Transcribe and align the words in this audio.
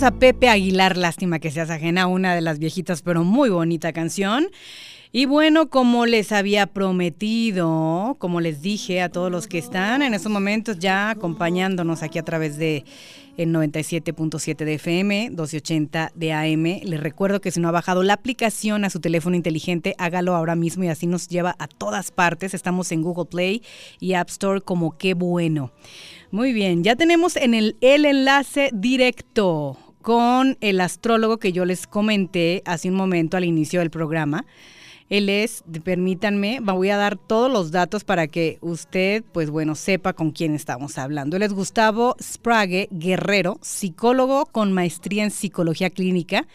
a 0.00 0.10
Pepe 0.10 0.48
Aguilar, 0.48 0.96
lástima 0.96 1.38
que 1.38 1.50
seas 1.50 1.68
ajena, 1.68 2.06
una 2.06 2.34
de 2.34 2.40
las 2.40 2.58
viejitas, 2.58 3.02
pero 3.02 3.24
muy 3.24 3.50
bonita 3.50 3.92
canción. 3.92 4.46
Y 5.12 5.26
bueno, 5.26 5.68
como 5.68 6.06
les 6.06 6.32
había 6.32 6.66
prometido, 6.66 8.16
como 8.18 8.40
les 8.40 8.62
dije 8.62 9.02
a 9.02 9.10
todos 9.10 9.30
los 9.30 9.48
que 9.48 9.58
están 9.58 10.00
en 10.00 10.14
estos 10.14 10.32
momentos 10.32 10.78
ya 10.78 11.10
acompañándonos 11.10 12.02
aquí 12.02 12.18
a 12.18 12.22
través 12.22 12.56
de 12.56 12.86
el 13.36 13.50
97.7 13.50 14.64
de 14.64 14.74
FM, 14.74 15.28
1280 15.28 16.12
de 16.14 16.32
AM. 16.32 16.64
Les 16.84 17.00
recuerdo 17.00 17.42
que 17.42 17.50
si 17.50 17.60
no 17.60 17.68
ha 17.68 17.72
bajado 17.72 18.02
la 18.02 18.14
aplicación 18.14 18.86
a 18.86 18.90
su 18.90 18.98
teléfono 18.98 19.36
inteligente, 19.36 19.94
hágalo 19.98 20.34
ahora 20.34 20.54
mismo 20.54 20.84
y 20.84 20.88
así 20.88 21.06
nos 21.06 21.28
lleva 21.28 21.54
a 21.58 21.68
todas 21.68 22.10
partes. 22.10 22.54
Estamos 22.54 22.92
en 22.92 23.02
Google 23.02 23.26
Play 23.26 23.62
y 24.00 24.14
App 24.14 24.30
Store 24.30 24.62
como 24.62 24.96
qué 24.96 25.12
bueno. 25.12 25.70
Muy 26.30 26.54
bien, 26.54 26.82
ya 26.82 26.96
tenemos 26.96 27.36
en 27.36 27.52
el, 27.52 27.76
el 27.82 28.06
enlace 28.06 28.70
directo 28.72 29.76
con 30.02 30.58
el 30.60 30.80
astrólogo 30.80 31.38
que 31.38 31.52
yo 31.52 31.64
les 31.64 31.86
comenté 31.86 32.62
hace 32.66 32.90
un 32.90 32.96
momento 32.96 33.36
al 33.36 33.44
inicio 33.44 33.80
del 33.80 33.90
programa. 33.90 34.44
Él 35.08 35.28
es, 35.28 35.62
permítanme, 35.84 36.60
voy 36.60 36.90
a 36.90 36.96
dar 36.96 37.16
todos 37.16 37.50
los 37.50 37.70
datos 37.70 38.02
para 38.02 38.26
que 38.28 38.58
usted, 38.60 39.22
pues 39.32 39.50
bueno, 39.50 39.74
sepa 39.74 40.14
con 40.14 40.30
quién 40.30 40.54
estamos 40.54 40.96
hablando. 40.98 41.36
Él 41.36 41.42
es 41.42 41.52
Gustavo 41.52 42.16
Sprague 42.22 42.88
Guerrero, 42.90 43.58
psicólogo 43.60 44.46
con 44.46 44.72
maestría 44.72 45.24
en 45.24 45.30
psicología 45.30 45.90
clínica 45.90 46.46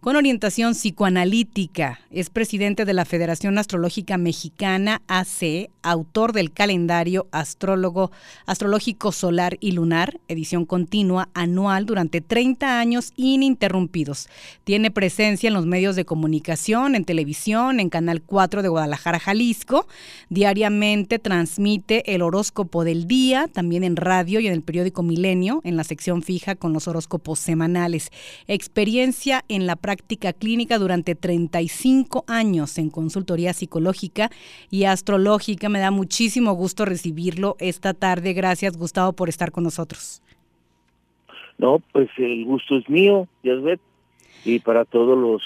con 0.00 0.16
orientación 0.16 0.72
psicoanalítica. 0.72 2.00
Es 2.10 2.30
presidente 2.30 2.86
de 2.86 2.94
la 2.94 3.04
Federación 3.04 3.58
Astrológica 3.58 4.16
Mexicana 4.16 5.02
AC, 5.08 5.68
autor 5.82 6.32
del 6.32 6.52
calendario 6.52 7.26
astrólogo, 7.32 8.10
astrológico 8.46 9.12
solar 9.12 9.58
y 9.60 9.72
lunar, 9.72 10.18
edición 10.28 10.64
continua 10.64 11.28
anual 11.34 11.84
durante 11.84 12.22
30 12.22 12.80
años 12.80 13.12
ininterrumpidos. 13.16 14.30
Tiene 14.64 14.90
presencia 14.90 15.48
en 15.48 15.54
los 15.54 15.66
medios 15.66 15.96
de 15.96 16.06
comunicación, 16.06 16.94
en 16.94 17.04
televisión, 17.04 17.78
en 17.78 17.90
Canal 17.90 18.22
4 18.22 18.62
de 18.62 18.68
Guadalajara, 18.68 19.18
Jalisco. 19.18 19.86
Diariamente 20.30 21.18
transmite 21.18 22.14
el 22.14 22.22
horóscopo 22.22 22.84
del 22.84 23.06
día, 23.06 23.48
también 23.52 23.84
en 23.84 23.96
radio 23.96 24.40
y 24.40 24.46
en 24.46 24.54
el 24.54 24.62
periódico 24.62 25.02
Milenio, 25.02 25.60
en 25.62 25.76
la 25.76 25.84
sección 25.84 26.22
fija 26.22 26.54
con 26.54 26.72
los 26.72 26.88
horóscopos 26.88 27.38
semanales. 27.38 28.10
Experiencia 28.46 29.44
en 29.48 29.66
la 29.66 29.76
práctica 29.76 29.89
práctica 29.90 30.32
clínica 30.32 30.78
durante 30.78 31.16
35 31.16 32.24
años 32.28 32.78
en 32.78 32.90
consultoría 32.90 33.52
psicológica 33.52 34.30
y 34.70 34.84
astrológica. 34.84 35.68
Me 35.68 35.80
da 35.80 35.90
muchísimo 35.90 36.52
gusto 36.52 36.84
recibirlo 36.84 37.56
esta 37.58 37.92
tarde. 37.92 38.32
Gracias, 38.32 38.76
Gustavo, 38.76 39.14
por 39.14 39.28
estar 39.28 39.50
con 39.50 39.64
nosotros. 39.64 40.22
No, 41.58 41.80
pues 41.92 42.08
el 42.18 42.44
gusto 42.44 42.76
es 42.76 42.88
mío, 42.88 43.26
Yasbet, 43.42 43.80
y 44.44 44.60
para 44.60 44.84
todos 44.84 45.18
los 45.18 45.42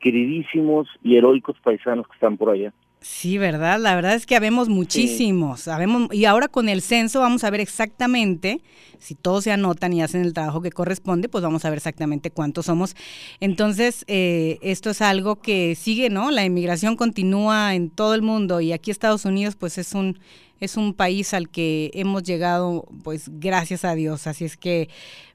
queridísimos 0.00 0.88
y 1.02 1.16
heroicos 1.18 1.56
paisanos 1.62 2.06
que 2.06 2.14
están 2.14 2.38
por 2.38 2.54
allá. 2.54 2.72
Sí, 3.06 3.36
¿verdad? 3.36 3.78
La 3.80 3.94
verdad 3.94 4.14
es 4.14 4.24
que 4.24 4.34
habemos 4.34 4.70
muchísimos. 4.70 5.60
Sabemos, 5.60 6.08
y 6.10 6.24
ahora 6.24 6.48
con 6.48 6.70
el 6.70 6.80
censo 6.80 7.20
vamos 7.20 7.44
a 7.44 7.50
ver 7.50 7.60
exactamente, 7.60 8.62
si 8.98 9.14
todos 9.14 9.44
se 9.44 9.52
anotan 9.52 9.92
y 9.92 10.00
hacen 10.00 10.22
el 10.22 10.32
trabajo 10.32 10.62
que 10.62 10.70
corresponde, 10.70 11.28
pues 11.28 11.44
vamos 11.44 11.66
a 11.66 11.68
ver 11.68 11.76
exactamente 11.76 12.30
cuántos 12.30 12.64
somos. 12.64 12.96
Entonces, 13.40 14.06
eh, 14.08 14.58
esto 14.62 14.88
es 14.88 15.02
algo 15.02 15.36
que 15.36 15.74
sigue, 15.74 16.08
¿no? 16.08 16.30
La 16.30 16.46
inmigración 16.46 16.96
continúa 16.96 17.74
en 17.74 17.90
todo 17.90 18.14
el 18.14 18.22
mundo 18.22 18.62
y 18.62 18.72
aquí 18.72 18.90
Estados 18.90 19.26
Unidos, 19.26 19.54
pues 19.54 19.76
es 19.76 19.92
un, 19.92 20.18
es 20.58 20.78
un 20.78 20.94
país 20.94 21.34
al 21.34 21.50
que 21.50 21.90
hemos 21.92 22.22
llegado, 22.22 22.88
pues 23.02 23.28
gracias 23.34 23.84
a 23.84 23.94
Dios. 23.94 24.26
Así 24.26 24.46
es 24.46 24.56
que, 24.56 24.88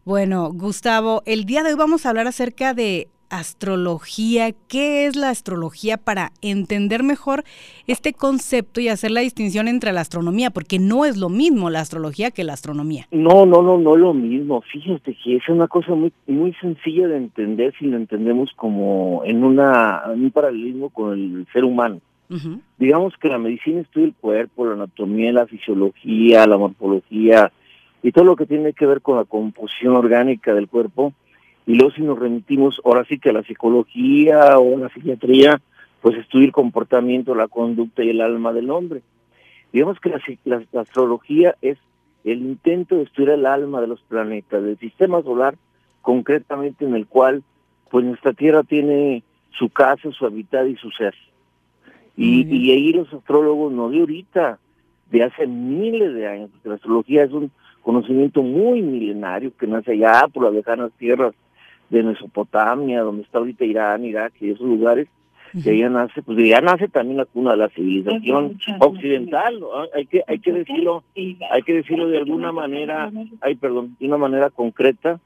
bueno, 0.05 0.51
Gustavo, 0.51 1.21
el 1.27 1.45
día 1.45 1.61
de 1.61 1.69
hoy 1.69 1.75
vamos 1.75 2.07
a 2.07 2.09
hablar 2.09 2.25
acerca 2.25 2.73
de 2.73 3.09
astrología, 3.29 4.51
qué 4.67 5.05
es 5.05 5.15
la 5.15 5.29
astrología 5.29 5.97
para 5.97 6.31
entender 6.41 7.03
mejor 7.03 7.43
este 7.87 8.13
concepto 8.13 8.81
y 8.81 8.87
hacer 8.87 9.11
la 9.11 9.21
distinción 9.21 9.67
entre 9.67 9.93
la 9.93 10.01
astronomía, 10.01 10.49
porque 10.49 10.79
no 10.79 11.05
es 11.05 11.17
lo 11.17 11.29
mismo 11.29 11.69
la 11.69 11.81
astrología 11.81 12.31
que 12.31 12.43
la 12.43 12.53
astronomía. 12.53 13.07
No, 13.11 13.45
no, 13.45 13.61
no, 13.61 13.77
no 13.77 13.95
es 13.95 14.01
lo 14.01 14.13
mismo. 14.13 14.61
Fíjate 14.61 15.15
que 15.23 15.37
es 15.37 15.49
una 15.49 15.67
cosa 15.67 15.93
muy 15.93 16.11
muy 16.27 16.53
sencilla 16.53 17.07
de 17.07 17.17
entender 17.17 17.73
si 17.79 17.85
lo 17.85 17.97
entendemos 17.97 18.51
como 18.55 19.23
en 19.25 19.43
una 19.43 20.03
un 20.13 20.31
paralelismo 20.31 20.89
con 20.89 21.13
el 21.13 21.47
ser 21.53 21.63
humano. 21.63 21.99
Digamos 22.77 23.15
que 23.19 23.27
la 23.27 23.39
medicina 23.39 23.81
estudia 23.81 24.05
el 24.05 24.13
cuerpo, 24.13 24.67
la 24.67 24.73
anatomía, 24.73 25.31
la 25.31 25.47
fisiología, 25.47 26.45
la 26.45 26.59
morfología 26.59 27.51
y 28.03 28.11
todo 28.11 28.23
lo 28.23 28.35
que 28.35 28.45
tiene 28.45 28.73
que 28.73 28.85
ver 28.85 29.01
con 29.01 29.17
la 29.17 29.25
composición 29.25 29.95
orgánica 29.95 30.53
del 30.53 30.67
cuerpo 30.67 31.13
y 31.69 31.75
luego 31.75 31.91
si 31.91 32.01
nos 32.01 32.17
remitimos 32.17 32.81
ahora 32.83 33.05
sí 33.05 33.19
que 33.19 33.29
a 33.29 33.33
la 33.33 33.43
psicología 33.43 34.57
o 34.57 34.75
a 34.75 34.79
la 34.79 34.89
psiquiatría, 34.89 35.61
pues 36.01 36.17
estudia 36.17 36.47
el 36.47 36.51
comportamiento, 36.51 37.35
la 37.35 37.47
conducta 37.47 38.03
y 38.03 38.09
el 38.09 38.21
alma 38.21 38.53
del 38.53 38.71
hombre. 38.71 39.03
Digamos 39.71 39.99
que 39.99 40.11
la, 40.45 40.81
astrología 40.81 41.53
es 41.61 41.77
el 42.23 42.41
intento 42.41 42.95
de 42.95 43.03
estudiar 43.03 43.37
el 43.37 43.45
alma 43.45 43.81
de 43.81 43.85
los 43.85 44.01
planetas, 44.01 44.63
del 44.63 44.79
sistema 44.79 45.21
solar, 45.21 45.57
concretamente 46.01 46.85
en 46.85 46.95
el 46.95 47.05
cual 47.05 47.43
pues 47.91 48.03
nuestra 48.03 48.33
Tierra 48.33 48.63
tiene 48.63 49.21
su 49.51 49.69
casa, 49.69 50.09
su 50.09 50.25
hábitat 50.25 50.67
y 50.69 50.75
su 50.75 50.89
ser. 50.89 51.13
Y, 52.17 52.47
y 52.47 52.71
ahí 52.71 52.93
los 52.93 53.13
astrólogos, 53.13 53.71
no 53.71 53.91
de 53.91 53.99
ahorita, 53.99 54.57
de 55.11 55.23
hace 55.23 55.45
miles 55.45 56.15
de 56.15 56.27
años, 56.27 56.49
porque 56.49 56.69
la 56.69 56.75
astrología 56.75 57.25
es 57.25 57.31
un 57.31 57.51
conocimiento 57.83 58.41
muy 58.41 58.81
milenario 58.81 59.55
que 59.55 59.67
nace 59.67 59.91
allá 59.91 60.27
por 60.33 60.45
las 60.45 60.53
lejanas 60.53 60.91
tierras 60.93 61.35
de 61.89 62.03
Mesopotamia, 62.03 63.01
donde 63.01 63.23
está 63.23 63.39
ahorita 63.39 63.65
Irán, 63.65 64.05
Irak 64.05 64.33
y 64.39 64.51
esos 64.51 64.67
lugares, 64.67 65.07
que 65.63 65.71
allá 65.71 65.89
nace, 65.89 66.21
pues 66.21 66.37
ya 66.37 66.61
nace 66.61 66.87
también 66.87 67.17
la 67.17 67.25
cuna 67.25 67.51
de 67.51 67.57
la 67.57 67.69
civilización 67.69 68.59
occidental, 68.79 69.59
hay 69.95 70.05
que 70.05 70.23
hay 70.27 70.39
que 70.39 70.53
decirlo, 70.53 71.03
hay 71.15 71.61
que 71.65 71.73
decirlo 71.73 72.07
de 72.07 72.19
alguna 72.19 72.51
manera, 72.51 73.11
ay 73.41 73.55
perdón, 73.55 73.95
de 73.99 74.05
una 74.05 74.17
manera 74.17 74.51
concreta, 74.51 75.19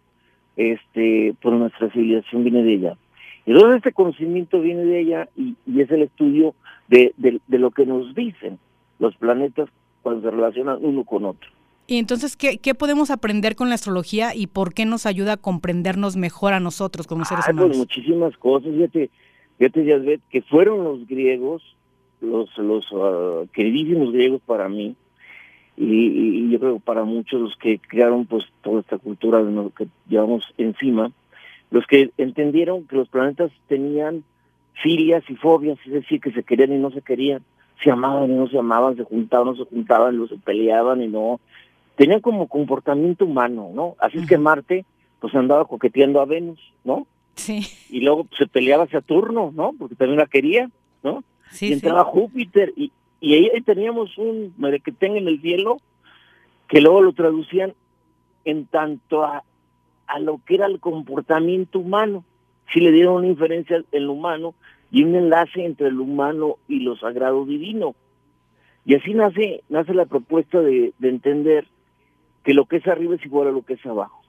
este, 0.56 1.36
pues 1.42 1.56
nuestra 1.56 1.90
civilización 1.90 2.44
viene 2.44 2.64
de 2.64 2.74
ella. 2.74 2.98
Y 3.46 3.52
entonces 3.52 3.78
este 3.78 3.92
conocimiento 3.92 4.62
viene 4.62 4.86
de 4.86 5.00
ella 5.02 5.30
y, 5.36 5.56
es 5.78 5.92
el 5.92 6.04
estudio 6.04 6.56
de, 6.88 7.14
de 7.18 7.60
lo 7.60 7.72
que 7.72 7.86
nos 7.86 8.16
dicen 8.16 8.60
los 9.00 9.16
planetas 9.18 9.70
cuando 10.02 10.22
se 10.22 10.36
relacionan 10.36 10.78
uno 10.82 11.04
con 11.04 11.26
otro. 11.26 11.50
Y 11.86 11.98
entonces, 11.98 12.38
¿qué, 12.38 12.58
¿qué, 12.58 12.74
podemos 12.76 13.12
aprender 13.12 13.56
con 13.56 13.70
la 13.70 13.76
astrología 13.76 14.34
y 14.34 14.48
por 14.48 14.74
qué 14.74 14.86
nos 14.86 15.06
ayuda 15.06 15.34
a 15.34 15.38
comprendernos 15.38 16.16
mejor 16.16 16.54
a 16.54 16.60
nosotros 16.60 17.08
como 17.08 17.26
seres 17.26 17.46
pues, 17.46 17.56
humanos? 17.56 17.78
muchísimas 17.78 18.38
cosas, 18.38 18.72
fíjate, 18.72 19.10
fíjate 19.58 19.86
ya 19.86 19.98
que 20.30 20.42
fueron 20.44 20.84
los 20.84 21.06
griegos, 21.08 21.62
los, 22.22 22.58
los 22.58 22.90
uh, 22.92 23.48
queridísimos 23.52 24.14
griegos 24.14 24.42
para 24.46 24.70
mí, 24.70 24.96
y, 25.76 26.50
yo 26.50 26.60
creo 26.60 26.80
para 26.80 27.04
muchos 27.04 27.42
los 27.42 27.56
que 27.58 27.80
crearon 27.80 28.26
pues 28.26 28.46
toda 28.62 28.82
esta 28.82 28.98
cultura 28.98 29.44
de 29.44 29.52
lo 29.52 29.72
que 29.72 29.88
llevamos 30.08 30.44
encima, 30.58 31.12
los 31.72 31.86
que 31.88 32.12
entendieron 32.18 32.86
que 32.86 32.96
los 32.96 33.10
planetas 33.10 33.52
tenían 33.68 34.24
filias 34.82 35.24
y 35.30 35.36
fobias, 35.36 35.80
es 35.86 35.94
decir, 35.94 36.22
que 36.22 36.32
se 36.32 36.44
querían 36.44 36.74
y 36.74 36.78
no 36.78 36.92
se 36.92 37.02
querían, 37.02 37.42
se 37.84 37.92
amaban 37.92 38.32
y 38.32 38.36
no 38.36 38.48
se 38.48 38.58
amaban, 38.60 38.96
se 38.96 39.04
juntaban, 39.04 39.48
no 39.48 39.56
se 39.56 39.66
juntaban, 39.66 40.18
no 40.18 40.28
se 40.28 40.38
peleaban 40.38 41.02
y 41.02 41.08
no, 41.08 41.40
tenían 41.96 42.22
como 42.22 42.48
comportamiento 42.48 43.26
humano, 43.26 43.72
¿no? 43.74 43.96
Así 44.00 44.18
es 44.18 44.28
que 44.28 44.38
Marte, 44.38 44.86
pues 45.20 45.34
andaba 45.36 45.66
coqueteando 45.66 46.22
a 46.22 46.26
Venus, 46.26 46.60
¿no? 46.84 47.08
Sí. 47.36 47.62
Y 47.90 48.02
luego 48.02 48.26
pues, 48.26 48.40
se 48.40 48.48
peleaba 48.48 48.88
Saturno, 48.88 49.52
¿no? 49.56 49.74
Porque 49.78 49.96
también 49.96 50.20
la 50.20 50.28
quería, 50.28 50.70
¿no? 51.04 51.24
Sí, 51.52 51.70
y 51.70 51.74
entraba 51.74 52.04
Júpiter, 52.04 52.74
y, 52.76 52.92
y 53.20 53.34
ahí 53.34 53.62
teníamos 53.62 54.18
un 54.18 54.54
merequetén 54.58 55.18
en 55.18 55.28
el 55.28 55.42
cielo 55.42 55.78
que 56.68 56.82
luego 56.82 57.02
lo 57.02 57.14
traducían 57.14 57.74
en 58.46 58.66
tanto 58.66 59.24
a, 59.24 59.44
a 60.08 60.20
lo 60.20 60.40
que 60.46 60.56
era 60.56 60.66
el 60.66 60.80
comportamiento 60.80 61.80
humano. 61.80 62.26
Si 62.74 62.80
le 62.80 62.92
dieron 62.92 63.16
una 63.16 63.28
inferencia 63.28 63.84
en 63.92 64.06
lo 64.08 64.14
humano 64.14 64.56
y 64.92 65.04
un 65.04 65.16
enlace 65.16 65.64
entre 65.64 65.88
el 65.88 66.00
humano 66.00 66.58
y 66.68 66.80
lo 66.80 66.98
sagrado 66.98 67.46
divino. 67.46 67.96
Y 68.86 68.96
así 68.96 69.14
nace, 69.14 69.64
nace 69.70 69.94
la 69.94 70.06
propuesta 70.06 70.62
de, 70.62 70.94
de 70.98 71.10
entender 71.10 71.68
que 72.44 72.54
lo 72.54 72.66
que 72.66 72.78
es 72.78 72.88
arriba 72.88 73.16
es 73.16 73.26
igual 73.26 73.48
a 73.48 73.52
lo 73.52 73.64
que 73.64 73.74
es 73.74 73.86
abajo, 73.86 74.22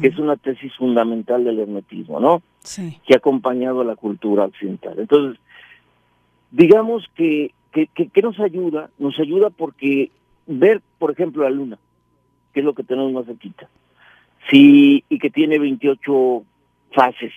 que 0.00 0.08
es 0.08 0.18
una 0.18 0.36
tesis 0.36 0.74
fundamental 0.76 1.44
del 1.44 1.60
hermetismo, 1.60 2.20
¿no? 2.20 2.42
Sí. 2.60 2.98
Que 3.06 3.14
ha 3.14 3.18
acompañado 3.18 3.80
a 3.80 3.84
la 3.84 3.96
cultura 3.96 4.44
occidental. 4.44 4.98
Entonces, 4.98 5.40
digamos 6.50 7.08
que, 7.14 7.52
que, 7.72 7.86
que, 7.86 8.22
nos 8.22 8.38
ayuda, 8.40 8.90
nos 8.98 9.18
ayuda 9.18 9.50
porque 9.50 10.10
ver, 10.46 10.82
por 10.98 11.10
ejemplo, 11.10 11.44
la 11.44 11.50
luna, 11.50 11.78
que 12.52 12.60
es 12.60 12.66
lo 12.66 12.74
que 12.74 12.84
tenemos 12.84 13.12
más 13.12 13.26
cerquita, 13.26 13.68
sí, 14.50 15.04
y 15.08 15.18
que 15.18 15.30
tiene 15.30 15.58
28 15.58 16.44
fases, 16.92 17.32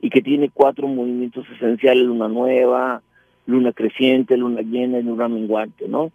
y 0.00 0.10
que 0.10 0.20
tiene 0.20 0.50
cuatro 0.50 0.88
movimientos 0.88 1.46
esenciales, 1.48 2.04
luna 2.04 2.28
nueva, 2.28 3.02
luna 3.46 3.72
creciente, 3.72 4.36
luna 4.36 4.60
llena 4.62 4.98
y 4.98 5.04
luna 5.04 5.28
menguante, 5.28 5.88
¿no? 5.88 6.10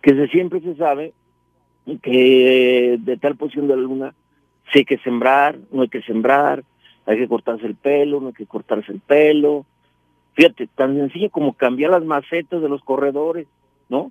Que 0.00 0.14
se, 0.14 0.28
siempre 0.28 0.60
se 0.60 0.74
sabe 0.76 1.12
que 2.02 2.98
de 3.00 3.16
tal 3.16 3.36
posición 3.36 3.68
de 3.68 3.76
la 3.76 3.82
luna 3.82 4.14
si 4.72 4.80
hay 4.80 4.84
que 4.84 4.98
sembrar, 4.98 5.58
no 5.70 5.82
hay 5.82 5.88
que 5.88 6.02
sembrar, 6.02 6.64
hay 7.06 7.18
que 7.18 7.28
cortarse 7.28 7.66
el 7.66 7.76
pelo, 7.76 8.20
no 8.20 8.28
hay 8.28 8.34
que 8.34 8.46
cortarse 8.46 8.92
el 8.92 9.00
pelo. 9.00 9.64
Fíjate, 10.34 10.66
tan 10.66 10.96
sencillo 10.96 11.30
como 11.30 11.54
cambiar 11.54 11.92
las 11.92 12.04
macetas 12.04 12.60
de 12.60 12.68
los 12.68 12.82
corredores, 12.82 13.46
¿no? 13.88 14.10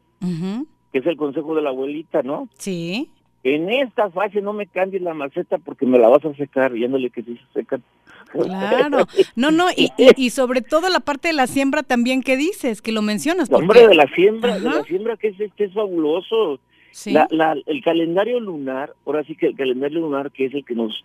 Que 0.92 1.00
es 1.00 1.06
el 1.06 1.18
consejo 1.18 1.56
de 1.56 1.62
la 1.62 1.70
abuelita, 1.70 2.24
¿no? 2.24 2.48
Sí. 2.58 3.10
En 3.44 3.70
esta 3.70 4.10
fase 4.10 4.42
no 4.42 4.54
me 4.54 4.66
cambies 4.66 5.04
la 5.04 5.14
maceta 5.14 5.60
porque 5.60 5.86
me 5.86 6.00
la 6.00 6.08
vas 6.08 6.26
a 6.26 6.34
secar, 6.34 6.74
yéndole 6.74 7.12
que 7.12 7.22
se 7.22 7.38
secan. 7.54 7.84
Claro, 8.32 9.06
no, 9.36 9.52
no, 9.52 9.68
y, 9.78 9.92
y, 9.98 10.30
sobre 10.32 10.62
todo 10.62 10.90
la 10.90 11.00
parte 11.00 11.28
de 11.28 11.36
la 11.36 11.48
siembra 11.48 11.84
también 11.84 12.24
que 12.24 12.36
dices, 12.36 12.82
que 12.82 12.92
lo 12.92 13.02
mencionas. 13.02 13.52
Hombre, 13.52 13.88
de 13.88 13.96
la 13.96 14.08
siembra, 14.08 14.60
de 14.60 14.70
la 14.70 14.84
siembra 14.84 15.16
que 15.16 15.28
es, 15.28 15.54
que 15.54 15.66
es 15.66 15.74
fabuloso. 15.74 16.60
La, 17.06 17.28
la, 17.30 17.56
el 17.66 17.84
calendario 17.84 18.40
lunar, 18.40 18.94
ahora 19.06 19.24
sí 19.24 19.36
que 19.36 19.48
el 19.48 19.56
calendario 19.56 20.00
lunar 20.00 20.32
que 20.32 20.46
es 20.46 20.54
el 20.54 20.64
que 20.64 20.76
nos 20.76 21.04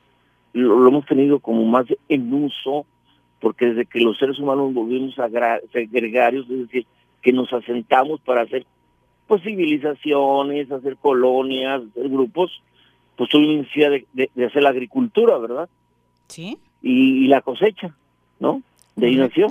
lo, 0.52 0.88
hemos 0.88 1.06
tenido 1.06 1.40
como 1.40 1.64
más 1.64 1.87
en 2.08 2.32
uso, 2.32 2.87
porque 3.40 3.66
desde 3.66 3.87
que 3.87 4.00
los 4.00 4.19
seres 4.19 4.38
humanos 4.38 4.72
volvimos 4.75 5.19
a 5.19 5.28
gregarios, 5.28 6.48
es 6.50 6.58
decir, 6.58 6.87
que 7.22 7.32
nos 7.32 7.52
asentamos 7.52 8.20
para 8.20 8.42
hacer 8.42 8.66
pues 9.26 9.42
civilizaciones, 9.42 10.70
hacer 10.72 10.96
colonias, 10.96 11.82
hacer 11.90 12.08
grupos, 12.08 12.62
pues 13.16 13.31
tuvimos 13.31 13.58
necesidad 13.58 13.90
de, 14.12 14.44
hacer 14.44 14.62
la 14.62 14.70
agricultura, 14.70 15.38
¿verdad? 15.38 15.69
Sí. 16.26 16.58
Y, 16.82 17.28
la 17.28 17.40
cosecha, 17.40 17.94
¿no? 18.40 18.62
De 18.96 19.06
ahí 19.06 19.16
nació. 19.16 19.46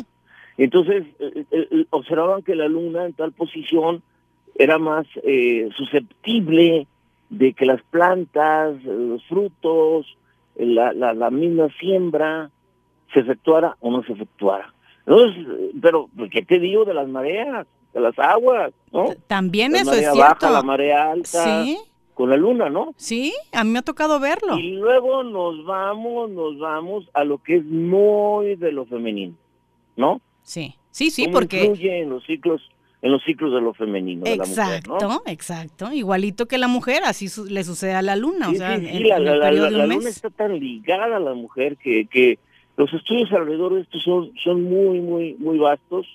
Entonces, 0.58 1.06
eh, 1.20 1.46
eh, 1.52 1.68
eh, 1.72 1.86
observaban 1.92 2.44
que 2.44 2.56
la 2.56 2.68
luna 2.68 3.06
en 3.06 3.14
tal 3.14 3.32
posición 3.32 4.02
era 4.60 4.78
más 4.78 5.08
susceptible 5.76 6.86
de 7.30 7.54
que 7.54 7.66
las 7.66 7.82
plantas, 7.90 8.84
los 8.84 9.26
frutos, 9.26 10.06
la, 10.56 10.94
la, 10.94 11.14
la 11.14 11.32
misma 11.32 11.70
siembra 11.80 12.52
se 13.12 13.22
efectuara 13.22 13.76
o 13.80 13.90
no 13.90 14.04
se 14.04 14.14
efectuara. 14.14 14.72
Entonces, 15.08 15.48
pero, 15.82 16.08
¿qué 16.32 16.44
te 16.44 16.60
digo 16.60 16.86
de 16.86 16.94
las 16.94 17.08
mareas? 17.08 17.66
de 17.94 18.00
las 18.00 18.18
aguas, 18.20 18.72
¿no? 18.92 19.08
También 19.28 19.72
la 19.72 19.80
eso 19.80 19.94
es 19.94 20.12
cierto. 20.12 20.20
Baja, 20.20 20.52
la 20.52 20.62
marea 20.62 21.12
alta. 21.12 21.64
Sí. 21.64 21.78
Con 22.14 22.30
la 22.30 22.36
luna, 22.36 22.70
¿no? 22.70 22.94
Sí, 22.98 23.34
a 23.54 23.64
mí 23.64 23.72
me 23.72 23.80
ha 23.80 23.82
tocado 23.82 24.20
verlo. 24.20 24.58
Y 24.58 24.74
luego 24.74 25.24
nos 25.24 25.64
vamos, 25.66 26.30
nos 26.32 26.60
vamos 26.60 27.10
a 27.14 27.24
lo 27.24 27.38
que 27.38 27.58
es 27.58 27.66
muy 27.66 28.56
de 28.58 28.74
lo 28.74 28.86
femenino, 28.86 29.36
¿no? 29.96 30.20
Sí, 30.44 30.76
sí, 30.92 31.12
sí, 31.12 31.30
porque... 31.30 31.64
Influye 31.64 32.02
en 32.02 32.10
los 32.10 32.26
ciclos 32.26 32.62
en 33.02 33.12
los 33.12 33.24
ciclos 33.24 33.54
de 33.54 33.62
lo 33.62 33.74
femenino. 33.74 34.26
Exacto, 34.26 34.96
de 34.96 35.02
la 35.02 35.08
mujer, 35.08 35.22
¿no? 35.26 35.32
exacto. 35.32 35.92
Igualito 35.94 36.48
que 36.48 36.58
la 36.58 36.68
mujer, 36.68 37.04
así 37.06 37.28
le 37.50 37.64
sucede 37.64 37.94
a 37.94 38.02
la 38.02 38.16
luna. 38.16 38.50
Sí, 38.50 38.56
o 38.56 38.58
sea, 38.58 38.80
sí, 38.80 38.88
sí, 38.88 39.04
la, 39.06 39.20
la, 39.20 39.52
luna 39.52 40.10
está 40.10 40.30
tan 40.30 40.60
ligada 40.60 41.18
a 41.18 41.20
la 41.20 41.34
mujer 41.34 41.78
que, 41.78 42.08
que 42.08 42.40
los 42.78 42.94
estudios 42.94 43.32
alrededor 43.32 43.76
de 43.76 43.82
esto 43.82 44.00
son, 44.00 44.32
son 44.44 44.64
muy, 44.64 45.00
muy, 45.00 45.36
muy 45.40 45.58
vastos 45.58 46.08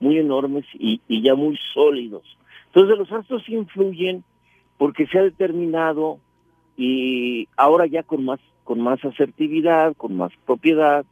muy 0.00 0.18
enormes 0.18 0.64
y, 0.74 1.00
ya 1.22 1.34
muy 1.34 1.58
sólidos. 1.74 2.24
Entonces 2.66 2.98
los 2.98 3.12
astros 3.12 3.48
influyen 3.48 4.24
porque 4.78 5.06
se 5.06 5.18
ha 5.18 5.22
determinado 5.22 6.18
y 6.76 7.46
ahora 7.56 7.86
ya 7.86 8.02
con 8.02 8.24
más 8.24 8.40
con 8.64 8.80
más 8.80 9.04
asertividad, 9.04 9.96
con 9.96 10.16
más 10.16 10.32
propiedad, 10.46 11.04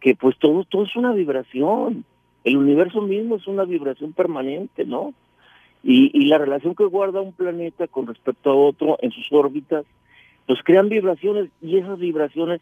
que 0.00 0.14
pues 0.16 0.36
todo 0.38 0.64
todo 0.64 0.84
es 0.84 0.96
una 0.96 1.12
vibración. 1.12 2.04
El 2.44 2.58
universo 2.58 3.00
mismo 3.00 3.36
es 3.36 3.46
una 3.46 3.64
vibración 3.64 4.12
permanente, 4.12 4.84
¿no? 4.84 5.14
Y, 5.82 6.26
la 6.26 6.38
relación 6.38 6.74
que 6.74 6.84
guarda 6.84 7.20
un 7.20 7.32
planeta 7.32 7.86
con 7.88 8.06
respecto 8.06 8.50
a 8.50 8.54
otro 8.54 8.96
en 9.02 9.10
sus 9.10 9.30
órbitas, 9.32 9.84
pues 10.46 10.60
crean 10.62 10.88
vibraciones 10.88 11.50
y 11.60 11.76
esas 11.76 11.98
vibraciones 11.98 12.60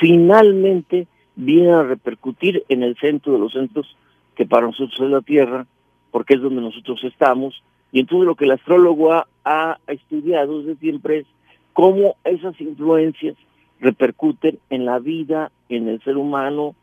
finalmente 0.00 1.08
vienen 1.34 1.74
a 1.74 1.82
repercutir 1.82 2.64
en 2.68 2.84
el 2.84 2.96
centro 2.96 3.32
de 3.32 3.40
los 3.40 3.52
centros 3.52 3.96
que 4.36 4.46
para 4.46 4.66
nosotros 4.66 5.00
es 5.00 5.10
la 5.10 5.20
Tierra, 5.20 5.66
porque 6.12 6.34
es 6.34 6.42
donde 6.42 6.60
nosotros 6.60 7.02
estamos, 7.04 7.60
y 7.92 8.00
entonces 8.00 8.26
lo 8.26 8.36
que 8.36 8.44
el 8.44 8.52
astrólogo 8.52 9.12
ha, 9.12 9.78
estudiado 9.88 10.62
desde 10.62 10.80
siempre 10.80 11.18
es 11.18 11.26
cómo 11.72 12.16
esas 12.22 12.60
influencias 12.60 13.36
repercuten 13.80 14.60
en 14.70 14.84
la 14.84 15.00
vida, 15.00 15.50
en 15.68 15.88
el 15.88 16.00
ser 16.02 16.16
humano, 16.16 16.76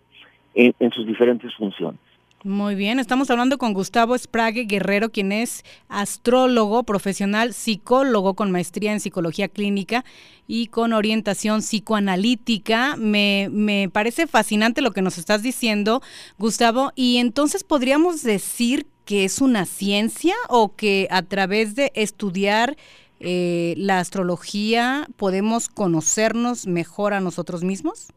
en 0.53 0.91
sus 0.91 1.05
diferentes 1.05 1.53
funciones. 1.55 1.99
Muy 2.43 2.75
bien, 2.75 2.99
estamos 2.99 3.31
hablando 3.31 3.57
con 3.57 3.73
Gustavo 3.73 4.15
Sprague 4.15 4.65
Guerrero, 4.65 5.09
quien 5.09 5.31
es 5.31 5.65
astrólogo 5.89 6.83
profesional, 6.83 7.53
psicólogo 7.53 8.35
con 8.35 8.51
maestría 8.51 8.93
en 8.93 8.99
psicología 8.99 9.47
clínica 9.47 10.05
y 10.47 10.67
con 10.67 10.93
orientación 10.93 11.61
psicoanalítica. 11.61 12.95
Me, 12.95 13.49
me 13.51 13.89
parece 13.89 14.27
fascinante 14.27 14.81
lo 14.81 14.91
que 14.91 15.01
nos 15.01 15.17
estás 15.17 15.41
diciendo, 15.41 16.01
Gustavo, 16.37 16.91
y 16.95 17.17
entonces 17.17 17.63
podríamos 17.63 18.21
decir 18.21 18.85
que 19.05 19.25
es 19.25 19.41
una 19.41 19.65
ciencia 19.65 20.35
o 20.47 20.75
que 20.75 21.07
a 21.09 21.23
través 21.23 21.75
de 21.75 21.91
estudiar 21.95 22.77
eh, 23.19 23.73
la 23.77 23.99
astrología 23.99 25.07
podemos 25.15 25.69
conocernos 25.69 26.67
mejor 26.67 27.13
a 27.13 27.19
nosotros 27.19 27.63
mismos? 27.63 28.13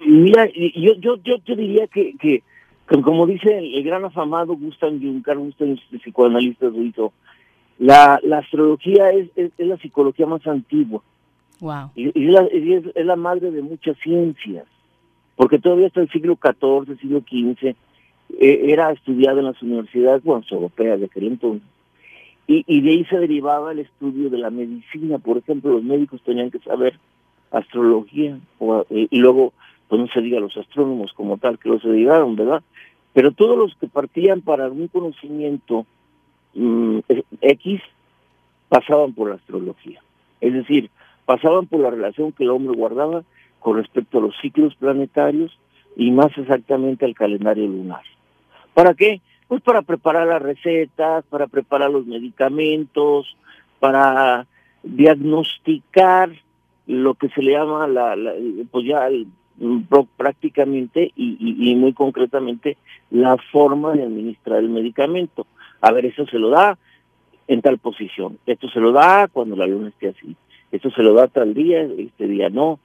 Mira, 0.00 0.48
yo, 0.74 0.94
yo, 0.98 1.16
yo, 1.22 1.36
yo 1.44 1.54
diría 1.54 1.86
que, 1.86 2.14
que 2.20 2.42
como 2.86 3.26
dice 3.26 3.58
el, 3.58 3.82
gran 3.82 4.04
afamado 4.04 4.54
Gustav 4.54 4.90
Jung, 4.90 5.22
Carl 5.22 5.38
Gustav, 5.38 5.68
el 5.68 6.00
psicoanalista 6.00 6.70
suizo, 6.70 7.12
la, 7.78 8.20
la 8.22 8.38
astrología 8.38 9.10
es, 9.10 9.28
es, 9.36 9.50
la 9.58 9.76
psicología 9.78 10.26
más 10.26 10.46
antigua. 10.46 11.02
Wow. 11.60 11.90
Y, 11.94 12.08
es, 12.08 12.32
la, 12.32 12.44
es, 12.46 13.06
la 13.06 13.16
madre 13.16 13.50
de 13.50 13.62
muchas 13.62 13.96
ciencias, 13.98 14.66
porque 15.36 15.58
todavía 15.58 15.86
hasta 15.86 16.00
el 16.00 16.10
siglo 16.10 16.38
XIV, 16.40 16.98
siglo 17.00 17.20
XV, 17.20 17.68
eh, 17.68 17.74
era 18.40 18.92
estudiada 18.92 19.40
en 19.40 19.46
las 19.46 19.62
universidades 19.62 20.22
bueno, 20.22 20.44
europeas 20.50 21.00
de 21.00 21.06
aquel 21.06 21.28
entonces. 21.28 21.68
Y, 22.46 22.64
y 22.66 22.80
de 22.80 22.90
ahí 22.90 23.04
se 23.04 23.18
derivaba 23.18 23.72
el 23.72 23.78
estudio 23.80 24.28
de 24.28 24.38
la 24.38 24.50
medicina. 24.50 25.18
Por 25.18 25.38
ejemplo, 25.38 25.72
los 25.72 25.84
médicos 25.84 26.20
tenían 26.24 26.50
que 26.50 26.58
saber 26.58 26.98
astrología, 27.52 28.38
o, 28.58 28.84
eh, 28.90 29.06
y 29.10 29.18
luego 29.18 29.52
pues 29.92 30.00
no 30.00 30.08
se 30.08 30.22
diga 30.22 30.40
los 30.40 30.56
astrónomos 30.56 31.12
como 31.12 31.36
tal 31.36 31.58
que 31.58 31.68
los 31.68 31.82
dedicaron, 31.82 32.34
¿verdad? 32.34 32.62
Pero 33.12 33.32
todos 33.32 33.58
los 33.58 33.74
que 33.74 33.88
partían 33.88 34.40
para 34.40 34.66
un 34.68 34.88
conocimiento 34.88 35.84
mm, 36.54 37.00
X 37.42 37.82
pasaban 38.70 39.12
por 39.12 39.28
la 39.28 39.34
astrología. 39.34 40.00
Es 40.40 40.54
decir, 40.54 40.88
pasaban 41.26 41.66
por 41.66 41.80
la 41.80 41.90
relación 41.90 42.32
que 42.32 42.44
el 42.44 42.52
hombre 42.52 42.74
guardaba 42.74 43.22
con 43.60 43.76
respecto 43.76 44.16
a 44.16 44.22
los 44.22 44.34
ciclos 44.40 44.74
planetarios 44.76 45.58
y 45.94 46.10
más 46.10 46.30
exactamente 46.38 47.04
al 47.04 47.14
calendario 47.14 47.66
lunar. 47.66 48.00
¿Para 48.72 48.94
qué? 48.94 49.20
Pues 49.46 49.60
para 49.60 49.82
preparar 49.82 50.26
las 50.26 50.40
recetas, 50.40 51.22
para 51.26 51.48
preparar 51.48 51.90
los 51.90 52.06
medicamentos, 52.06 53.36
para 53.78 54.46
diagnosticar 54.84 56.30
lo 56.86 57.12
que 57.12 57.28
se 57.28 57.42
le 57.42 57.52
llama 57.52 57.86
la, 57.88 58.16
la 58.16 58.32
pues 58.70 58.86
ya 58.86 59.10
prácticamente 60.16 61.12
y, 61.16 61.74
muy 61.76 61.92
concretamente 61.92 62.76
la 63.10 63.36
forma 63.36 63.92
de 63.92 64.04
administrar 64.04 64.58
el 64.58 64.68
medicamento. 64.68 65.46
A 65.80 65.92
ver, 65.92 66.06
eso 66.06 66.26
se 66.26 66.38
lo 66.38 66.50
da 66.50 66.78
en 67.48 67.60
tal 67.60 67.78
posición, 67.78 68.38
esto 68.46 68.68
se 68.68 68.80
lo 68.80 68.92
da 68.92 69.28
cuando 69.28 69.56
la 69.56 69.66
luna 69.66 69.88
esté 69.88 70.08
así, 70.08 70.36
esto 70.70 70.90
se 70.90 71.02
lo 71.02 71.12
da 71.12 71.28
tal 71.28 71.54
día, 71.54 71.82
este 71.82 72.26
día 72.26 72.48
no. 72.48 72.78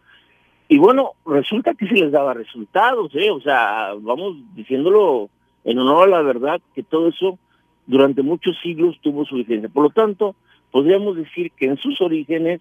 Y 0.68 0.78
bueno, 0.78 1.12
resulta 1.26 1.74
que 1.76 1.88
se 1.88 1.94
les 1.94 2.12
daba 2.12 2.34
resultados, 2.34 3.16
¿eh? 3.16 3.32
o 3.32 3.40
sea, 3.40 3.94
vamos 4.00 4.36
diciéndolo 4.56 5.30
en 5.64 5.80
honor 5.80 6.08
a 6.08 6.18
la 6.18 6.22
verdad, 6.22 6.62
que 6.76 6.84
todo 6.84 7.08
eso 7.10 7.38
durante 7.86 8.22
muchos 8.22 8.58
siglos 8.62 9.00
tuvo 9.02 9.26
su 9.26 9.36
vigencia. 9.36 9.70
Por 9.70 9.84
lo 9.84 9.90
tanto, 9.92 10.36
podríamos 10.72 11.16
decir 11.16 11.52
que 11.52 11.66
en 11.66 11.78
sus 11.78 12.02
orígenes 12.02 12.60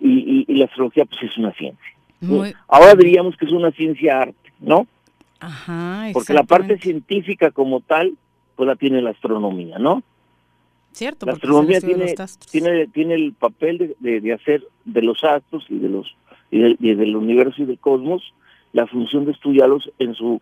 y, 0.00 0.44
y 0.48 0.56
la 0.56 0.66
astrología 0.66 1.04
pues 1.04 1.22
es 1.22 1.36
una 1.36 1.52
ciencia. 1.52 1.95
Ahora 2.68 2.94
diríamos 2.94 3.36
que 3.36 3.46
es 3.46 3.52
una 3.52 3.70
ciencia 3.72 4.22
arte, 4.22 4.52
¿no? 4.60 4.86
Ajá, 5.40 6.08
Porque 6.12 6.32
la 6.32 6.44
parte 6.44 6.78
científica 6.78 7.50
como 7.50 7.80
tal, 7.80 8.14
pues 8.54 8.66
la 8.66 8.76
tiene 8.76 9.02
la 9.02 9.10
astronomía, 9.10 9.78
¿no? 9.78 10.02
Cierto. 10.92 11.26
La 11.26 11.32
astronomía 11.32 11.80
tiene, 11.80 12.14
tiene, 12.50 12.86
tiene 12.86 13.14
el 13.14 13.34
papel 13.34 13.96
de, 14.00 14.20
de, 14.20 14.32
hacer 14.32 14.62
de 14.86 15.02
los 15.02 15.22
astros 15.24 15.66
y 15.68 15.78
de 15.78 15.90
los 15.90 16.16
y, 16.50 16.94
del 16.94 17.16
universo 17.16 17.62
y 17.62 17.66
del 17.66 17.78
cosmos 17.78 18.22
la 18.72 18.86
función 18.86 19.24
de 19.24 19.32
estudiarlos 19.32 19.90
en 19.98 20.14
su 20.14 20.40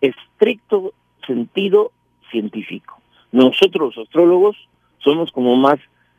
estricto 0.00 0.92
sentido 1.26 1.92
científico. 2.30 2.98
Nosotros, 3.32 3.96
los 3.96 4.06
astrólogos, 4.06 4.56
somos 4.98 5.30
como 5.30 5.56
más 5.56 5.78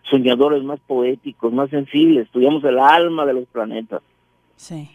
soñadores, 0.10 0.64
más 0.64 0.80
poéticos, 0.82 1.52
más 1.52 1.70
sensibles, 1.70 2.26
estudiamos 2.26 2.64
el 2.64 2.80
alma 2.80 3.26
de 3.26 3.34
los 3.34 3.46
planetas. 3.48 4.02
Sí. 4.58 4.90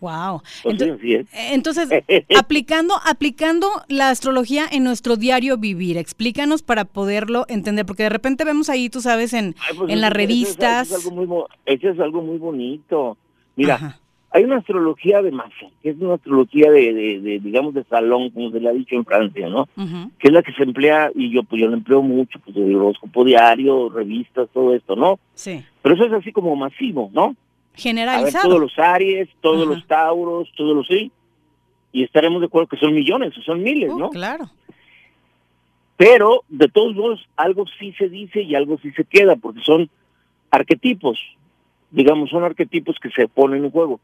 Wow. 0.00 0.42
Entonces, 1.32 1.88
aplicando, 2.38 2.94
aplicando 3.04 3.68
la 3.88 4.10
astrología 4.10 4.64
en 4.70 4.84
nuestro 4.84 5.16
diario 5.16 5.58
vivir, 5.58 5.98
explícanos 5.98 6.62
para 6.62 6.84
poderlo 6.84 7.44
entender, 7.48 7.84
porque 7.84 8.04
de 8.04 8.08
repente 8.08 8.44
vemos 8.44 8.68
ahí, 8.68 8.88
tú 8.88 9.00
sabes, 9.00 9.32
en, 9.32 9.54
pues 9.76 9.90
en 9.90 10.00
las 10.00 10.12
revistas. 10.12 10.88
Eso 10.88 10.98
es, 10.98 11.06
algo 11.06 11.26
muy, 11.26 11.44
eso 11.66 11.88
es 11.90 12.00
algo 12.00 12.22
muy 12.22 12.38
bonito. 12.38 13.16
Mira, 13.56 13.98
hay 14.30 14.44
una 14.44 14.58
astrología 14.58 15.20
de 15.20 15.32
masa, 15.32 15.66
que 15.82 15.90
es 15.90 15.96
una 15.98 16.14
astrología 16.14 16.70
de, 16.70 17.40
digamos, 17.42 17.74
de 17.74 17.82
salón, 17.84 18.30
como 18.30 18.52
se 18.52 18.60
le 18.60 18.68
ha 18.68 18.72
dicho 18.72 18.94
en 18.94 19.04
Francia, 19.04 19.48
¿no? 19.48 19.66
Que 20.18 20.28
es 20.28 20.32
la 20.32 20.42
que 20.42 20.52
se 20.52 20.62
emplea, 20.62 21.10
y 21.14 21.30
yo 21.30 21.42
pues 21.42 21.60
yo 21.60 21.68
la 21.68 21.76
empleo 21.76 22.02
mucho, 22.02 22.38
pues 22.38 22.56
el 22.56 22.76
horóscopo 22.76 23.24
diario, 23.24 23.88
revistas, 23.88 24.48
todo 24.52 24.74
esto, 24.74 24.94
¿no? 24.94 25.18
Sí. 25.34 25.64
Pero 25.82 25.94
eso 25.94 26.04
es 26.04 26.12
así 26.12 26.30
como 26.30 26.54
masivo, 26.54 27.10
¿no? 27.12 27.34
Generalizado. 27.78 28.48
todos 28.48 28.60
los 28.60 28.78
Aries, 28.78 29.28
todos 29.40 29.66
los 29.66 29.86
Tauros, 29.86 30.50
todos 30.56 30.74
los 30.74 30.86
sí, 30.86 31.12
y 31.92 32.02
estaremos 32.02 32.40
de 32.40 32.46
acuerdo 32.46 32.68
que 32.68 32.76
son 32.76 32.92
millones, 32.92 33.32
son 33.46 33.62
miles, 33.62 33.90
uh, 33.90 33.98
¿no? 33.98 34.10
Claro. 34.10 34.50
Pero, 35.96 36.42
de 36.48 36.68
todos 36.68 36.94
modos, 36.94 37.28
algo 37.36 37.64
sí 37.78 37.92
se 37.98 38.08
dice 38.08 38.42
y 38.42 38.54
algo 38.54 38.78
sí 38.82 38.90
se 38.92 39.04
queda, 39.04 39.36
porque 39.36 39.60
son 39.62 39.88
arquetipos, 40.50 41.18
digamos, 41.90 42.30
son 42.30 42.44
arquetipos 42.44 42.96
que 43.00 43.10
se 43.10 43.28
ponen 43.28 43.64
en 43.64 43.70
juego. 43.70 44.00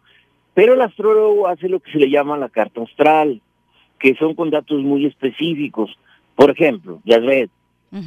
Pero 0.54 0.75
el 0.75 0.81
astrólogo 0.81 1.49
hace 1.49 1.69
lo 1.69 1.81
que 1.81 1.93
se 1.93 1.99
le 1.99 2.11
llama 2.11 2.38
la 2.38 2.49
carta 2.49 2.83
astral, 2.83 3.40
que 3.99 4.14
son 4.14 4.35
con 4.35 4.50
datos 4.50 4.83
muy 4.83 5.07
específicos. 5.07 5.97
Por 6.37 6.50
ejemplo, 6.50 7.00
ya 7.04 7.19
ves, 7.19 7.50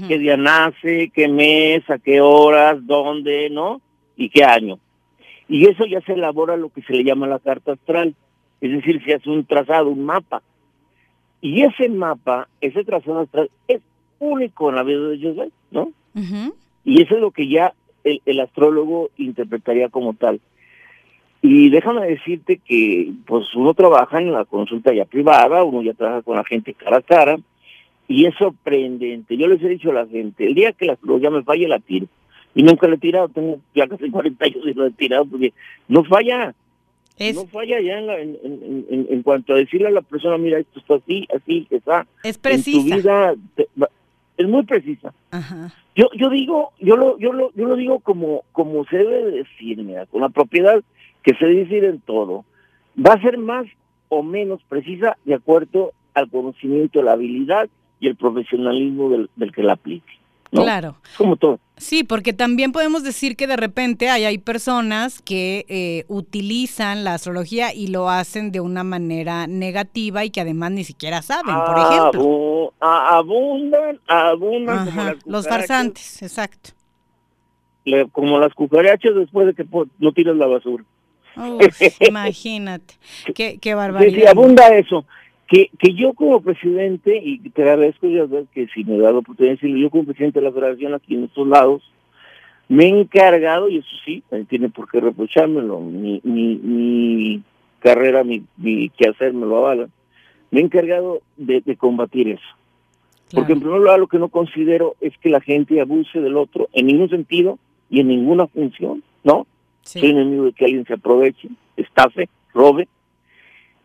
qué 0.07 0.17
día 0.17 0.37
nace, 0.37 1.11
qué 1.13 1.27
mes, 1.27 1.89
a 1.89 1.97
qué 1.97 2.19
horas, 2.21 2.85
dónde, 2.85 3.49
¿no? 3.49 3.81
Y 4.15 4.29
qué 4.29 4.43
año. 4.43 4.79
Y 5.49 5.67
eso 5.67 5.85
ya 5.85 6.01
se 6.01 6.13
elabora 6.13 6.57
lo 6.57 6.69
que 6.69 6.81
se 6.81 6.93
le 6.93 7.03
llama 7.03 7.27
la 7.27 7.39
carta 7.39 7.73
astral. 7.73 8.15
Es 8.59 8.71
decir, 8.71 9.03
se 9.03 9.13
hace 9.13 9.29
un 9.29 9.45
trazado, 9.45 9.89
un 9.89 10.05
mapa. 10.05 10.41
Y 11.41 11.61
ese 11.61 11.89
mapa, 11.89 12.47
ese 12.61 12.83
trazado 12.83 13.19
astral, 13.19 13.49
es 13.67 13.81
único 14.19 14.69
en 14.69 14.75
la 14.75 14.83
vida 14.83 15.07
de 15.07 15.15
ellos, 15.15 15.37
¿no? 15.71 15.91
Y 16.83 17.01
eso 17.01 17.15
es 17.15 17.21
lo 17.21 17.31
que 17.31 17.47
ya 17.47 17.73
el, 18.03 18.39
astrólogo 18.39 19.11
interpretaría 19.17 19.89
como 19.89 20.13
tal. 20.13 20.39
Y 21.41 21.69
déjame 21.69 22.07
decirte 22.07 22.57
que 22.57 23.11
pues 23.25 23.53
uno 23.55 23.73
trabaja 23.73 24.19
en 24.19 24.31
la 24.31 24.45
consulta 24.45 24.93
ya 24.93 25.05
privada, 25.05 25.63
uno 25.63 25.83
ya 25.83 25.93
trabaja 25.93 26.23
con 26.23 26.35
la 26.35 26.43
gente 26.43 26.73
cara 26.73 26.97
a 26.97 27.01
cara, 27.01 27.37
y 28.07 28.25
es 28.25 28.35
sorprendente. 28.35 29.37
Yo 29.37 29.47
les 29.47 29.61
he 29.61 29.69
dicho 29.69 29.91
a 29.91 29.95
la 29.95 30.07
gente, 30.07 30.47
el 30.47 30.55
día 30.55 30.71
que 30.71 30.85
la 30.85 30.93
astrología 30.93 31.29
me 31.29 31.43
falle, 31.43 31.67
la 31.67 31.79
tiro. 31.79 32.07
Y 32.57 32.63
nunca 32.63 32.87
la 32.87 32.95
he 32.95 32.97
tirado, 32.97 33.29
tengo 33.29 33.59
ya 33.75 33.87
casi 33.87 34.09
40 34.09 34.43
años 34.43 34.57
y 34.65 34.73
lo 34.73 34.87
he 34.87 34.91
tirado, 34.91 35.25
porque 35.25 35.53
no 35.87 36.03
falla. 36.03 36.55
No 37.35 37.45
falla 37.45 37.79
ya 37.79 37.99
en, 37.99 38.09
en, 38.09 39.07
en, 39.11 39.21
cuanto 39.21 39.53
a 39.53 39.57
decirle 39.57 39.87
a 39.87 39.91
la 39.91 40.01
persona, 40.01 40.39
mira, 40.39 40.57
esto 40.57 40.79
está 40.79 40.95
así, 40.95 41.27
así, 41.35 41.67
está. 41.69 42.07
Es 42.23 42.39
precisa. 42.39 42.79
En 42.79 42.89
tu 42.89 42.95
vida 42.95 43.35
es 44.37 44.47
muy 44.47 44.63
precisa. 44.63 45.13
Yo 45.95 46.07
yo 46.15 46.29
digo, 46.31 46.71
yo 46.79 46.97
lo 46.97 47.19
yo 47.19 47.31
lo 47.31 47.51
yo 47.53 47.65
lo 47.65 47.75
digo 47.75 47.99
como 47.99 48.43
como 48.51 48.85
se 48.85 48.97
debe 48.97 49.31
decir, 49.31 49.77
mira, 49.83 50.07
con 50.07 50.21
la 50.21 50.29
propiedad 50.29 50.83
que 51.21 51.35
se 51.35 51.45
debe 51.45 51.65
decir 51.65 51.83
en 51.83 51.99
todo. 52.01 52.43
Va 52.99 53.13
a 53.13 53.21
ser 53.21 53.37
más 53.37 53.67
o 54.09 54.23
menos 54.23 54.61
precisa 54.67 55.15
de 55.25 55.35
acuerdo 55.35 55.91
al 56.15 56.27
conocimiento, 56.31 57.03
la 57.03 57.11
habilidad 57.11 57.69
y 57.99 58.07
el 58.07 58.15
profesionalismo 58.15 59.11
del, 59.11 59.29
del 59.35 59.51
que 59.51 59.61
la 59.61 59.73
aplique. 59.73 60.13
Claro. 60.51 60.95
Como 61.17 61.35
todo. 61.35 61.59
Sí, 61.77 62.03
porque 62.03 62.33
también 62.33 62.71
podemos 62.71 63.03
decir 63.03 63.35
que 63.35 63.45
de 63.45 63.55
repente 63.55 64.09
hay, 64.09 64.25
hay 64.25 64.39
personas 64.39 65.21
que 65.21 65.65
eh, 65.69 66.05
utilizan 66.07 67.03
la 67.03 67.13
astrología 67.13 67.71
y 67.73 67.87
lo 67.87 68.09
hacen 68.09 68.51
de 68.51 68.61
una 68.61 68.83
manera 68.83 69.45
negativa 69.45 70.25
y 70.25 70.31
que 70.31 70.41
además 70.41 70.71
ni 70.71 70.83
siquiera 70.83 71.21
saben, 71.21 71.55
por 71.55 71.77
ejemplo. 71.77 72.73
abundan, 72.79 73.99
abundan 74.07 75.19
los 75.25 75.47
farsantes, 75.47 76.23
exacto. 76.23 76.71
como 78.11 78.39
las 78.39 78.53
cucarachas 78.55 79.13
después 79.13 79.45
de 79.45 79.53
que 79.53 79.65
no 79.99 80.11
tiras 80.13 80.35
la 80.35 80.47
basura. 80.47 80.83
imagínate, 81.99 82.95
qué, 83.35 83.59
qué 83.61 83.75
barbaridad. 83.75 84.19
Sí, 84.19 84.25
abunda 84.25 84.67
eso 84.69 85.05
que, 85.47 85.69
que 85.79 85.93
yo 85.93 86.13
como 86.13 86.41
presidente, 86.41 87.17
y 87.23 87.39
te 87.49 87.61
agradezco 87.61 88.07
ya 88.07 88.25
ver 88.25 88.45
que 88.53 88.67
si 88.67 88.83
me 88.83 88.97
da 88.97 89.11
la 89.11 89.19
oportunidad 89.19 89.51
de 89.51 89.55
decirlo, 89.55 89.77
yo 89.77 89.89
como 89.89 90.05
presidente 90.05 90.39
de 90.39 90.45
la 90.45 90.51
federación 90.51 90.93
aquí 90.93 91.15
en 91.15 91.25
estos 91.25 91.47
lados, 91.47 91.83
me 92.69 92.85
he 92.85 92.89
encargado, 92.89 93.69
y 93.69 93.77
eso 93.77 93.89
sí, 94.03 94.23
tiene 94.49 94.69
por 94.69 94.89
qué 94.89 94.99
reprochármelo, 94.99 95.79
mi, 95.79 96.19
mi, 96.23 96.55
mi 96.55 97.43
carrera, 97.79 98.23
mi, 98.23 98.43
mi 98.57 98.89
quehacer 98.89 99.33
me 99.33 99.45
lo 99.45 99.57
avala, 99.57 99.87
me 100.51 100.59
he 100.59 100.63
encargado 100.63 101.21
de, 101.37 101.61
combatir 101.77 102.29
eso. 102.29 102.43
Porque 103.33 103.53
en 103.53 103.59
primer 103.59 103.79
lugar 103.79 103.99
lo 103.99 104.07
que 104.07 104.19
no 104.19 104.29
considero 104.29 104.95
es 105.01 105.17
que 105.17 105.29
la 105.29 105.41
gente 105.41 105.81
abuse 105.81 106.19
del 106.19 106.37
otro 106.37 106.69
en 106.73 106.87
ningún 106.87 107.09
sentido 107.09 107.59
y 107.89 107.99
en 107.99 108.07
ninguna 108.07 108.47
función, 108.47 109.03
¿no? 109.23 109.45
Soy 109.81 110.09
enemigo 110.09 110.45
de 110.45 110.53
que 110.53 110.65
alguien 110.65 110.85
se 110.85 110.93
aproveche, 110.93 111.49
estafe, 111.75 112.29
robe, 112.53 112.87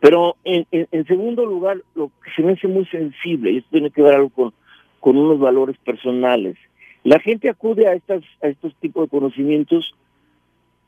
pero 0.03 0.35
en, 0.43 1.07
segundo 1.07 1.47
lugar, 1.47 1.81
lo 1.95 2.11
que 2.25 2.33
se 2.35 2.43
me 2.43 2.55
hace 2.55 2.67
muy 2.67 2.85
sensible, 2.87 3.53
y 3.53 3.59
esto 3.59 3.69
tiene 3.71 3.91
que 3.93 4.03
ver 4.03 4.15
algo 4.15 4.31
con, 4.31 4.53
unos 5.17 5.39
valores 5.39 5.77
personales. 5.79 6.57
La 7.05 7.21
gente 7.21 7.49
acude 7.49 7.87
a, 7.87 7.93
estas, 7.93 8.25
a 8.43 8.49
estos 8.49 8.75
tipos 8.81 9.05
de 9.05 9.11
conocimientos. 9.17 9.95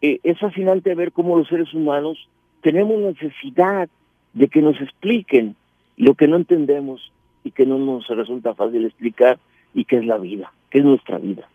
Eh, 0.02 0.18
es 0.24 0.36
fascinante 0.40 0.96
ver 0.96 1.12
cómo 1.12 1.38
los 1.38 1.46
seres 1.46 1.72
humanos 1.72 2.28
tenemos 2.60 2.98
necesidad 2.98 3.88
de 4.32 4.48
que 4.48 4.60
nos 4.60 4.80
expliquen 4.80 5.54
lo 5.96 6.14
que 6.14 6.26
no 6.26 6.34
entendemos 6.34 7.12
y 7.44 7.52
que 7.52 7.66
no 7.66 7.78
nos 7.78 8.08
resulta 8.08 8.52
fácil 8.54 8.84
explicar 8.84 9.38
y 9.74 9.84
que 9.84 9.98
es 9.98 10.06
la 10.06 10.18
vida, 10.18 10.52
que 10.70 10.78
es 10.78 10.84
nuestra 10.84 11.18
vida, 11.18 11.48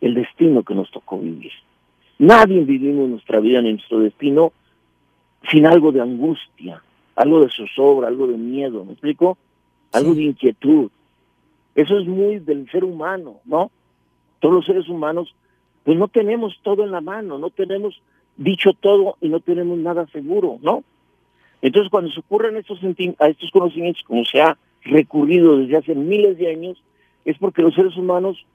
el 0.00 0.14
destino 0.14 0.62
que 0.62 0.76
nos 0.76 0.92
tocó 0.92 1.18
vivir. 1.18 1.50
Nadie 2.20 2.60
vivimos 2.60 3.08
nuestra 3.08 3.40
vida 3.40 3.60
ni 3.62 3.72
nuestro 3.72 3.98
destino 3.98 4.52
sin 5.50 5.66
algo 5.66 5.90
de 5.90 6.02
angustia, 6.02 6.80
algo 7.20 7.40
de 7.40 7.50
zozobra, 7.50 8.08
algo 8.08 8.26
de 8.26 8.38
miedo, 8.38 8.82
¿me 8.82 8.92
explico? 8.92 9.36
Algo 9.92 10.14
de 10.14 10.22
inquietud. 10.22 10.90
Eso 11.74 11.98
es 11.98 12.06
muy 12.06 12.38
del 12.38 12.68
ser 12.70 12.82
humano, 12.82 13.40
¿no? 13.44 13.70
Todos 14.38 14.54
los 14.54 14.64
seres 14.64 14.88
humanos, 14.88 15.34
pues 15.84 15.98
no 15.98 16.08
tenemos 16.08 16.58
todo 16.62 16.82
en 16.82 16.92
la 16.92 17.02
mano, 17.02 17.38
no 17.38 17.50
tenemos 17.50 18.00
dicho 18.38 18.72
todo 18.72 19.16
y 19.20 19.28
no 19.28 19.40
tenemos 19.40 19.78
nada 19.78 20.06
seguro, 20.06 20.58
¿no? 20.62 20.82
Entonces, 21.60 21.90
cuando 21.90 22.10
se 22.10 22.20
ocurren 22.20 22.56
estos, 22.56 22.80
a 23.18 23.28
estos 23.28 23.50
conocimientos, 23.50 24.02
como 24.04 24.24
se 24.24 24.40
ha 24.40 24.56
recurrido 24.82 25.58
desde 25.58 25.76
hace 25.76 25.94
miles 25.94 26.38
de 26.38 26.50
años, 26.50 26.82
es 27.26 27.36
porque 27.36 27.60
los 27.60 27.74
seres 27.74 27.98
humanos, 27.98 28.46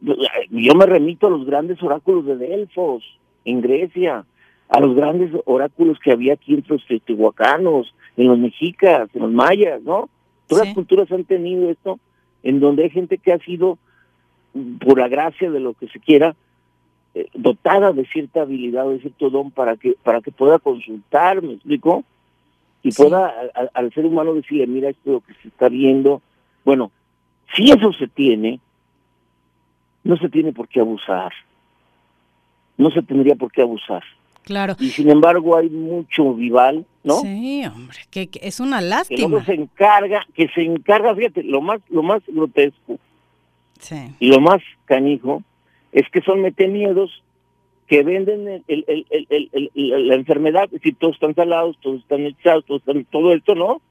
yo 0.00 0.74
me 0.74 0.86
remito 0.86 1.26
a 1.26 1.30
los 1.30 1.44
grandes 1.44 1.82
oráculos 1.82 2.24
de 2.24 2.36
Delfos, 2.36 3.04
en 3.44 3.60
Grecia, 3.60 4.24
a 4.68 4.80
los 4.80 4.94
grandes 4.94 5.30
oráculos 5.44 5.98
que 5.98 6.12
había 6.12 6.34
aquí 6.34 6.54
entre 6.54 6.74
los 6.74 6.86
teotihuacanos, 6.86 7.94
en 8.16 8.28
los 8.28 8.38
mexicas, 8.38 9.08
en 9.14 9.22
los 9.22 9.32
mayas, 9.32 9.82
¿no? 9.82 10.08
Todas 10.46 10.66
las 10.66 10.74
culturas 10.74 11.10
han 11.10 11.24
tenido 11.24 11.70
esto, 11.70 11.98
en 12.42 12.60
donde 12.60 12.84
hay 12.84 12.90
gente 12.90 13.18
que 13.18 13.32
ha 13.32 13.38
sido, 13.38 13.78
por 14.80 14.98
la 14.98 15.08
gracia 15.08 15.50
de 15.50 15.60
lo 15.60 15.74
que 15.74 15.88
se 15.88 16.00
quiera, 16.00 16.34
eh, 17.14 17.28
dotada 17.34 17.92
de 17.92 18.06
cierta 18.06 18.42
habilidad, 18.42 18.88
de 18.88 19.00
cierto 19.00 19.30
don 19.30 19.50
para 19.50 19.76
que 19.76 19.96
para 20.02 20.20
que 20.20 20.30
pueda 20.30 20.58
consultar, 20.58 21.42
¿me 21.42 21.54
explico? 21.54 22.04
Y 22.82 22.92
pueda 22.92 23.32
al 23.74 23.92
ser 23.92 24.06
humano 24.06 24.34
decirle, 24.34 24.66
mira, 24.66 24.90
esto 24.90 25.00
es 25.06 25.12
lo 25.14 25.20
que 25.20 25.34
se 25.42 25.48
está 25.48 25.68
viendo. 25.68 26.22
Bueno, 26.64 26.92
si 27.54 27.70
eso 27.70 27.92
se 27.94 28.06
tiene, 28.06 28.60
no 30.04 30.16
se 30.18 30.28
tiene 30.28 30.52
por 30.52 30.68
qué 30.68 30.80
abusar. 30.80 31.32
No 32.76 32.90
se 32.90 33.02
tendría 33.02 33.34
por 33.34 33.50
qué 33.50 33.62
abusar. 33.62 34.04
Claro. 34.46 34.76
Y 34.78 34.90
sin 34.90 35.10
embargo 35.10 35.56
hay 35.56 35.68
mucho 35.68 36.32
vival, 36.34 36.86
¿no? 37.02 37.16
Sí, 37.16 37.64
hombre, 37.66 37.98
que, 38.12 38.30
es 38.40 38.60
una 38.60 38.80
lástima. 38.80 39.40
Que 39.40 39.44
se 39.44 39.54
encarga, 39.54 40.24
que 40.34 40.46
se 40.54 40.62
encarga, 40.62 41.16
fíjate, 41.16 41.42
lo 41.42 41.60
más, 41.60 41.80
lo 41.90 42.04
más 42.04 42.22
grotesco 42.28 42.96
sí. 43.80 43.96
y 44.20 44.28
lo 44.28 44.40
más 44.40 44.62
canijo 44.84 45.42
es 45.90 46.08
que 46.10 46.20
son 46.20 46.42
metemiedos 46.42 47.24
que 47.88 48.04
venden 48.04 48.62
el, 48.68 48.84
el, 48.86 49.06
el, 49.10 50.08
la 50.08 50.14
enfermedad, 50.14 50.68
decir, 50.70 50.94
todos 50.96 51.14
están 51.14 51.34
salados, 51.34 51.76
todos 51.80 52.02
están 52.02 52.24
echados, 52.24 52.64
todos 52.66 52.82
están, 52.82 53.04
todo 53.06 53.34
esto, 53.34 53.56
¿no? 53.56 53.82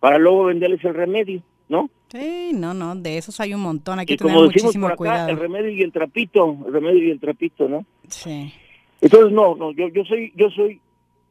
Para 0.00 0.18
luego 0.18 0.44
venderles 0.44 0.84
el 0.84 0.92
remedio, 0.92 1.42
¿no? 1.70 1.88
Sí, 2.08 2.50
no, 2.52 2.74
no, 2.74 2.94
de 2.94 3.16
esos 3.16 3.40
hay 3.40 3.54
un 3.54 3.62
montón, 3.62 4.00
hay 4.00 4.06
que 4.06 4.18
tener 4.18 4.36
muchísimo 4.36 4.94
cuidado. 4.96 5.30
El 5.30 5.38
remedio 5.38 5.70
y 5.70 5.80
el 5.80 5.92
trapito, 5.92 6.58
el 6.66 6.74
remedio 6.74 7.04
y 7.04 7.10
el 7.10 7.20
trapito, 7.20 7.70
¿no? 7.70 7.86
Sí. 8.08 8.52
Entonces, 9.00 9.32
no, 9.32 9.54
no, 9.54 9.72
yo, 9.72 9.88
yo 9.88 10.04
soy, 10.04 10.32
yo 10.36 10.50
soy 10.50 10.80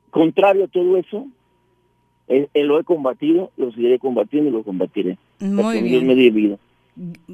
contrario 0.09 0.65
a 0.65 0.67
todo 0.67 0.97
eso. 0.97 1.27
Eh, 2.27 2.47
eh, 2.53 2.63
lo 2.63 2.79
he 2.79 2.83
combatido, 2.83 3.51
lo 3.55 3.71
seguiré 3.71 3.99
combatiendo 3.99 4.49
y 4.49 4.53
lo 4.53 4.63
combatiré. 4.63 5.17
Muy 5.39 5.81
bien. 5.81 6.33
Dios 6.35 6.59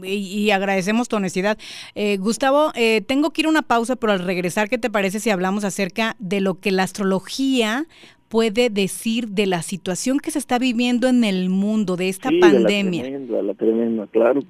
Y, 0.04 0.52
agradecemos 0.52 1.08
tu 1.08 1.16
honestidad. 1.16 1.58
Eh, 1.96 2.18
Gustavo, 2.18 2.72
tengo 3.08 3.32
que 3.32 3.42
ir 3.42 3.48
a 3.48 3.50
una 3.50 3.64
pausa, 3.64 3.96
pero 3.96 4.14
al 4.14 4.20
regresar, 4.20 4.70
¿qué 4.70 4.78
te 4.78 4.90
parece 4.90 5.20
si 5.20 5.30
hablamos 5.30 5.64
acerca 5.64 6.16
de 6.20 6.42
lo 6.42 6.56
que 6.60 6.72
la 6.72 6.84
astrología 6.84 7.86
puede 8.28 8.70
decir 8.70 9.30
de 9.30 9.46
la 9.46 9.62
situación 9.62 10.20
que 10.20 10.32
se 10.32 10.40
está 10.40 10.60
viviendo 10.60 11.08
en 11.08 11.24
el 11.24 11.50
mundo, 11.50 11.96
de 11.96 12.10
esta 12.10 12.30
pandemia? 12.40 13.04
la 13.04 13.10
tremenda, 13.10 13.42
la 13.42 13.54
tremenda, 13.54 14.08
claro 14.08 14.42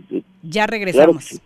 Ya 0.41 0.67
regresamos. 0.67 1.41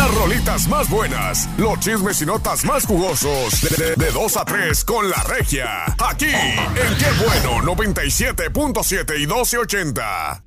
Las 0.00 0.14
rolitas 0.14 0.66
más 0.66 0.88
buenas, 0.88 1.46
los 1.58 1.78
chismes 1.78 2.22
y 2.22 2.26
notas 2.26 2.64
más 2.64 2.86
jugosos. 2.86 3.60
De, 3.98 4.10
2 4.10 4.36
a 4.38 4.46
3 4.46 4.82
con 4.86 5.10
la 5.10 5.22
regia. 5.24 5.94
Aquí, 5.98 6.24
en 6.24 6.96
Qué 6.96 7.04
Bueno 7.22 7.60
97.7 7.76 9.16
y 9.16 9.26
1280. 9.26 10.42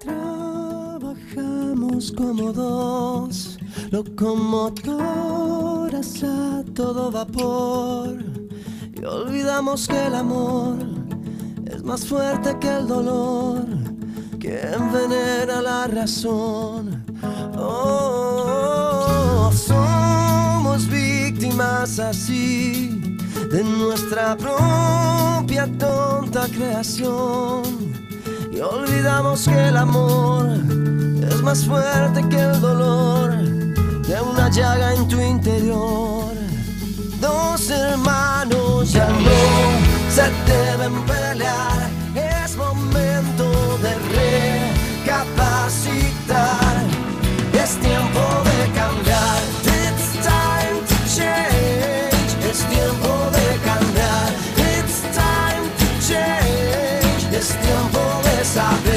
Trabajamos 0.00 2.12
como 2.12 2.52
dos 2.52 3.58
locomotoras 3.90 6.22
a 6.22 6.62
todo 6.74 7.10
vapor. 7.10 8.18
Y 8.94 9.02
olvidamos 9.06 9.88
que 9.88 10.06
el 10.08 10.16
amor 10.16 10.76
es 11.64 11.82
más 11.82 12.06
fuerte 12.06 12.58
que 12.60 12.68
el 12.68 12.88
dolor 12.88 13.64
que 14.38 14.60
envenena 14.60 15.62
la 15.62 15.86
razón. 15.86 17.06
Oh, 17.56 18.01
somos 19.52 20.86
víctimas 20.88 21.98
así 21.98 23.16
de 23.50 23.62
nuestra 23.62 24.36
propia 24.36 25.66
tonta 25.78 26.46
creación 26.48 27.62
y 28.50 28.60
olvidamos 28.60 29.46
que 29.48 29.68
el 29.68 29.76
amor 29.76 30.48
es 31.28 31.42
más 31.42 31.64
fuerte 31.64 32.26
que 32.28 32.38
el 32.38 32.60
dolor 32.60 33.32
de 33.36 34.20
una 34.20 34.50
llaga 34.50 34.94
en 34.94 35.08
tu 35.08 35.20
interior. 35.20 36.32
Dos 37.20 37.70
hermanos 37.70 38.92
ya 38.92 39.08
no 39.08 39.92
se 40.10 40.22
deben 40.50 40.94
pelear, 41.06 41.81
saber 58.54 58.91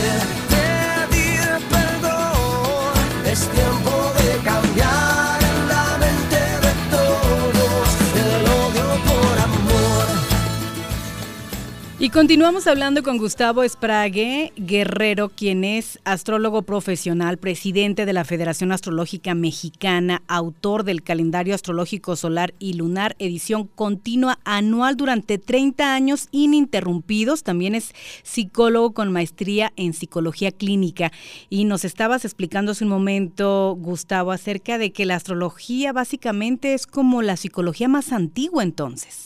Y 11.97 12.09
continuamos 12.09 12.67
hablando 12.67 13.03
con 13.03 13.17
Gustavo 13.17 13.67
Sprague 13.67 14.51
Guerrero, 14.57 15.29
quien 15.29 15.63
es 15.63 15.97
astrólogo 16.03 16.63
profesional, 16.63 17.37
presidente 17.37 18.05
de 18.05 18.11
la 18.11 18.25
Federación 18.25 18.73
Astrológica 18.73 19.33
Mexicana, 19.33 20.21
autor 20.27 20.83
del 20.83 21.03
calendario 21.03 21.55
astrológico 21.55 22.17
solar 22.17 22.53
y 22.59 22.73
lunar, 22.73 23.15
edición 23.17 23.69
continua 23.75 24.39
anual 24.43 24.97
durante 24.97 25.37
30 25.37 25.95
años 25.95 26.27
ininterrumpidos. 26.31 27.43
También 27.43 27.75
es 27.75 27.93
psicólogo 28.23 28.93
con 28.93 29.13
maestría 29.13 29.71
en 29.77 29.93
psicología 29.93 30.51
clínica. 30.51 31.13
Y 31.49 31.63
nos 31.63 31.85
estabas 31.85 32.25
explicando 32.25 32.73
hace 32.73 32.83
un 32.83 32.89
momento, 32.89 33.77
Gustavo, 33.79 34.33
acerca 34.33 34.77
de 34.77 34.91
que 34.91 35.05
la 35.05 35.15
astrología 35.15 35.93
básicamente 35.93 36.73
es 36.73 36.87
como 36.87 37.21
la 37.21 37.37
psicología 37.37 37.87
más 37.87 38.11
antigua 38.11 38.63
entonces. 38.63 39.24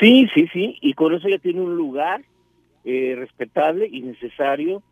Sí, 0.00 0.28
sí, 0.34 0.48
sí, 0.52 0.76
y 0.80 0.94
con 0.94 1.14
eso 1.14 1.28
ya 1.28 1.38
tiene 1.38 1.60
un 1.60 1.76
lugar 1.76 2.22
eh, 2.84 3.14
respetable 3.16 3.88
y 3.90 4.02
necesario 4.02 4.82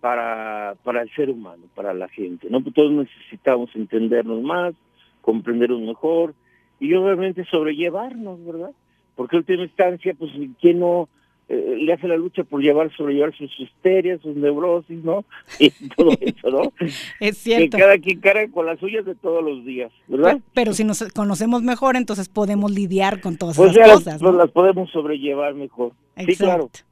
para, 0.00 0.74
para 0.82 1.02
el 1.02 1.10
ser 1.14 1.30
humano, 1.30 1.64
para 1.74 1.94
la 1.94 2.08
gente, 2.08 2.48
¿no? 2.50 2.60
Pues 2.60 2.74
todos 2.74 2.92
necesitamos 2.92 3.70
entendernos 3.74 4.42
más, 4.42 4.74
comprendernos 5.20 5.80
mejor 5.80 6.34
y 6.80 6.94
obviamente 6.94 7.44
sobrellevarnos, 7.44 8.44
¿verdad? 8.44 8.70
Porque 9.16 9.36
en 9.36 9.40
última 9.40 9.62
instancia, 9.62 10.14
pues, 10.18 10.32
¿quién 10.60 10.80
no 10.80 11.08
eh, 11.50 11.76
le 11.80 11.92
hace 11.94 12.06
la 12.08 12.16
lucha 12.16 12.44
por 12.44 12.60
llevar, 12.60 12.94
sobrellevar 12.94 13.34
sus 13.36 13.50
histerias, 13.58 14.20
sus 14.20 14.36
neurosis, 14.36 15.02
¿no? 15.02 15.24
Y 15.58 15.70
todo 15.96 16.10
eso, 16.20 16.50
¿no? 16.50 16.72
Es 17.20 17.38
cierto. 17.38 17.76
Que 17.76 17.82
cada 17.82 17.98
quien 17.98 18.20
carga 18.20 18.48
con 18.50 18.66
las 18.66 18.78
suyas 18.78 19.04
de 19.06 19.14
todos 19.14 19.42
los 19.42 19.64
días, 19.64 19.90
¿verdad? 20.08 20.32
Pero, 20.32 20.42
pero 20.52 20.72
si 20.74 20.84
nos 20.84 21.02
conocemos 21.14 21.62
mejor, 21.62 21.96
entonces 21.96 22.28
podemos 22.28 22.70
lidiar 22.70 23.20
con 23.20 23.36
todas 23.36 23.56
Pues 23.56 23.70
esas 23.70 23.80
ya 23.80 23.86
las, 23.86 23.96
cosas. 23.98 24.20
pues 24.20 24.32
¿no? 24.32 24.38
las 24.38 24.50
podemos 24.50 24.90
sobrellevar 24.90 25.54
mejor. 25.54 25.92
Sí, 26.18 26.36
claro. 26.36 26.64
Exacto. 26.64 26.88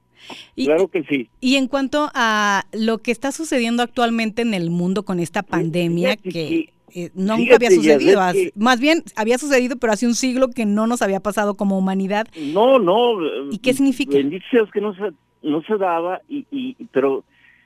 Y, 0.55 0.65
claro 0.65 0.87
que 0.89 1.03
sí. 1.03 1.29
y 1.39 1.55
en 1.55 1.67
cuanto 1.67 2.09
a 2.13 2.65
lo 2.73 2.97
que 2.97 3.11
está 3.11 3.31
sucediendo 3.31 3.81
actualmente 3.83 4.41
en 4.41 4.53
el 4.53 4.71
mundo 4.71 5.05
con 5.05 5.19
esta 5.19 5.41
pandemia 5.41 6.17
que 6.17 6.73
eh, 6.95 7.09
nunca 7.13 7.35
fíjate, 7.37 7.65
había 7.67 7.69
sucedido, 7.77 8.21
que- 8.33 8.51
más 8.55 8.79
bien 8.79 9.03
había 9.15 9.37
sucedido, 9.37 9.75
pero 9.77 9.93
hace 9.93 10.07
un 10.07 10.15
siglo 10.15 10.49
que 10.49 10.65
no 10.65 10.87
nos 10.87 11.01
había 11.01 11.19
pasado 11.19 11.55
como 11.55 11.77
humanidad. 11.77 12.27
No, 12.53 12.79
no. 12.79 13.51
¿Y 13.51 13.59
qué 13.59 13.73
significa? 13.73 14.17
Bendito 14.17 14.45
Dios 14.51 14.69
que 14.71 14.81
no 14.81 14.93
se, 14.95 15.11
no 15.43 15.61
se 15.63 15.77
daba, 15.77 16.21
y, 16.29 16.45
y 16.51 16.75
pero 16.91 17.23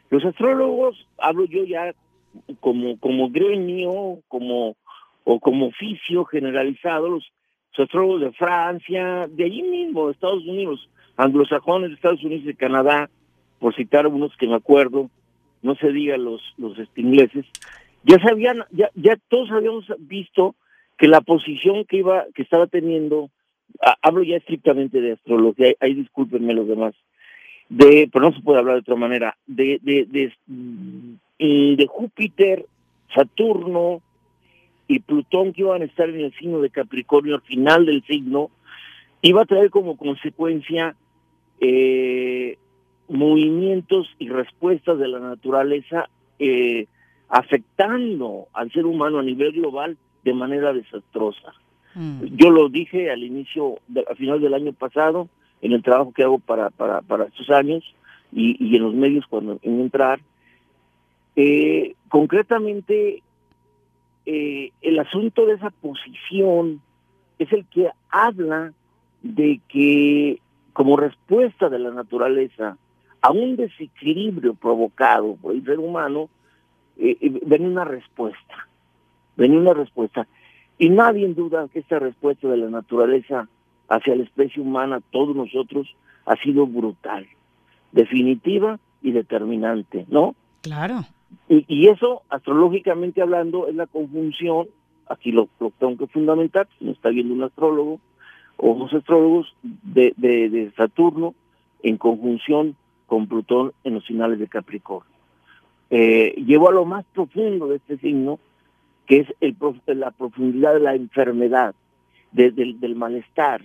los 0.10 0.24
astrólogos, 0.26 1.08
hablo 1.18 1.46
yo 1.46 1.64
ya 1.66 1.94
como, 2.60 2.98
como 3.00 3.30
gremio, 3.30 4.20
como, 4.28 4.76
o 5.24 5.40
como 5.40 5.68
oficio 5.68 6.26
generalizado, 6.26 7.10
los, 7.10 7.32
los 7.78 7.86
astrólogos 7.86 8.22
de 8.22 8.32
Francia, 8.34 9.28
de 9.30 9.44
allí 9.46 9.64
mismo, 9.64 10.08
de 10.08 10.14
Estados 10.14 10.44
Unidos, 10.46 10.90
anglosajones 11.18 11.90
de 11.90 11.96
Estados 11.96 12.24
Unidos 12.24 12.44
y 12.44 12.48
de 12.48 12.56
Canadá, 12.56 13.10
por 13.60 13.76
citar 13.76 14.08
unos 14.08 14.36
que 14.38 14.48
me 14.48 14.56
acuerdo, 14.56 15.10
no 15.62 15.76
se 15.76 15.92
diga 15.92 16.18
los, 16.18 16.42
los 16.58 16.76
ingleses, 16.96 17.46
ya 18.04 18.18
sabían, 18.20 18.64
ya, 18.72 18.90
ya 18.96 19.16
todos 19.30 19.52
habíamos 19.52 19.86
visto 20.00 20.56
que 20.98 21.08
la 21.08 21.22
posición 21.22 21.86
que 21.86 21.98
iba, 21.98 22.26
que 22.36 22.42
estaba 22.44 22.68
teniendo, 22.68 23.30
ha- 23.82 23.98
hablo 24.02 24.24
ya 24.24 24.38
estrictamente 24.38 25.02
de 25.02 25.14
astrología, 25.14 25.74
ahí 25.80 25.94
discúlpenme 25.96 26.54
los 26.54 26.68
demás, 26.68 26.94
de, 27.70 28.10
pero 28.12 28.30
no 28.30 28.36
se 28.36 28.42
puede 28.42 28.60
hablar 28.60 28.76
de 28.76 28.82
otra 28.82 28.96
manera, 28.96 29.38
de, 29.48 29.80
de, 29.82 30.06
de, 30.06 30.34
mm, 30.48 31.76
de 31.78 31.88
Júpiter, 31.90 32.66
Saturno 33.16 34.02
y 34.88 35.00
Plutón 35.00 35.54
que 35.54 35.62
iban 35.62 35.82
a 35.82 35.86
estar 35.86 36.10
en 36.10 36.22
el 36.22 36.34
signo 36.34 36.60
de 36.60 36.70
Capricornio 36.70 37.36
al 37.36 37.42
final 37.42 37.86
del 37.86 38.04
signo, 38.06 38.50
iba 39.22 39.42
a 39.42 39.46
traer 39.46 39.70
como 39.70 39.98
consecuencia 39.98 40.96
eh, 41.60 42.58
movimientos 43.08 44.08
y 44.20 44.30
respuestas 44.30 44.98
de 44.98 45.08
la 45.08 45.20
naturaleza 45.20 46.10
eh, 46.40 46.88
afectando 47.32 48.48
al 48.54 48.72
ser 48.72 48.86
humano 48.86 49.20
a 49.20 49.24
nivel 49.24 49.54
global 49.54 49.98
de 50.24 50.34
manera 50.34 50.74
desastrosa. 50.74 51.54
Mm. 51.96 52.26
Yo 52.36 52.52
lo 52.52 52.70
dije 52.70 53.10
al 53.10 53.24
inicio, 53.24 53.80
al 54.08 54.17
final 54.17 54.41
del 54.41 54.54
año 54.54 54.74
pasado, 54.74 55.30
en 55.62 55.72
el 55.72 55.82
trabajo 55.82 56.12
que 56.12 56.24
hago 56.24 56.39
para, 56.39 56.70
para, 56.70 57.02
para 57.02 57.26
estos 57.26 57.50
años 57.50 57.84
y, 58.34 58.58
y 58.60 58.76
en 58.76 58.84
los 58.84 58.94
medios 58.94 59.26
cuando 59.28 59.60
en 59.62 59.80
entrar. 59.80 60.20
Eh, 61.38 61.96
concretamente, 62.10 63.24
eh, 64.26 64.72
el 64.82 65.00
asunto 65.00 65.46
de 65.46 65.54
esa 65.54 65.70
posición 65.70 66.82
es 67.39 67.52
el 67.54 67.65
que 67.65 67.89
habla 68.10 68.74
de 69.22 69.62
que 69.70 70.39
como 70.74 70.98
respuesta 70.98 71.70
de 71.70 71.80
la 71.80 71.91
naturaleza 71.91 72.78
a 73.22 73.32
un 73.32 73.56
desequilibrio 73.56 74.54
provocado 74.54 75.36
por 75.36 75.54
el 75.54 75.63
ser 75.63 75.80
humano, 75.80 76.30
eh, 77.02 77.18
eh, 77.20 77.40
ven 77.46 77.66
una 77.66 77.84
respuesta, 77.84 78.68
ven 79.36 79.58
una 79.58 79.74
respuesta. 79.74 80.28
Y 80.78 80.90
nadie 80.90 81.28
duda 81.34 81.68
que 81.72 81.80
esta 81.80 82.00
respuesta 82.00 82.48
de 82.48 82.58
la 82.58 82.70
naturaleza 82.70 83.48
hacia 83.90 84.16
la 84.16 84.24
especie 84.24 84.62
humana, 84.62 85.02
todos 85.12 85.36
nosotros, 85.36 85.96
ha 86.26 86.36
sido 86.38 86.66
brutal, 86.68 87.28
definitiva 87.92 88.80
y 89.02 89.12
determinante, 89.12 90.06
¿no? 90.10 90.36
Claro. 90.62 91.02
Y, 91.50 91.66
y 91.68 91.88
eso, 91.88 92.22
astrológicamente 92.30 93.22
hablando, 93.22 93.68
es 93.68 93.76
la 93.76 93.88
conjunción, 93.88 94.68
aquí 95.08 95.32
lo, 95.32 95.50
lo 95.60 95.72
tengo 95.72 95.98
que 95.98 96.08
fundamentar, 96.08 96.68
si 96.78 96.86
no 96.86 96.92
está 96.92 97.10
viendo 97.10 97.34
un 97.34 97.44
astrólogo, 97.44 98.00
o 98.58 98.76
dos 98.76 98.94
astrólogos 98.94 99.56
de, 99.64 100.14
de, 100.18 100.50
de 100.50 100.72
Saturno 100.78 101.34
en 101.82 101.98
conjunción 101.98 102.76
con 103.08 103.28
Plutón 103.28 103.74
en 103.84 103.96
los 103.96 104.06
finales 104.06 104.40
de 104.40 104.48
Capricornio. 104.48 105.11
Eh, 105.93 106.34
llevo 106.47 106.69
a 106.69 106.73
lo 106.73 106.86
más 106.86 107.06
profundo 107.13 107.67
de 107.67 107.75
este 107.75 107.97
signo, 107.97 108.39
que 109.06 109.17
es 109.17 109.27
el, 109.41 109.56
la 109.99 110.12
profundidad 110.12 110.73
de 110.73 110.80
la 110.80 110.95
enfermedad, 110.95 111.75
de- 112.32 112.51
del, 112.51 112.95
malestar, 112.95 113.62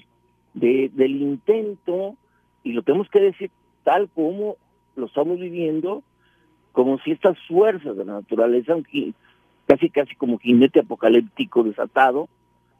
de- 0.53 0.91
del 0.93 1.23
intento, 1.23 2.17
y 2.65 2.73
lo 2.73 2.83
tenemos 2.83 3.09
que 3.11 3.21
decir 3.21 3.51
tal 3.85 4.09
como 4.09 4.57
lo 4.97 5.07
estamos 5.07 5.39
viviendo, 5.39 6.03
como 6.73 6.99
si 6.99 7.13
estas 7.13 7.39
fuerzas 7.47 7.97
de 7.97 8.05
la 8.05 8.15
naturaleza, 8.15 8.75
casi 9.67 9.89
casi 9.91 10.15
como 10.17 10.39
jinete 10.39 10.81
apocalíptico 10.81 11.63
desatado 11.63 12.29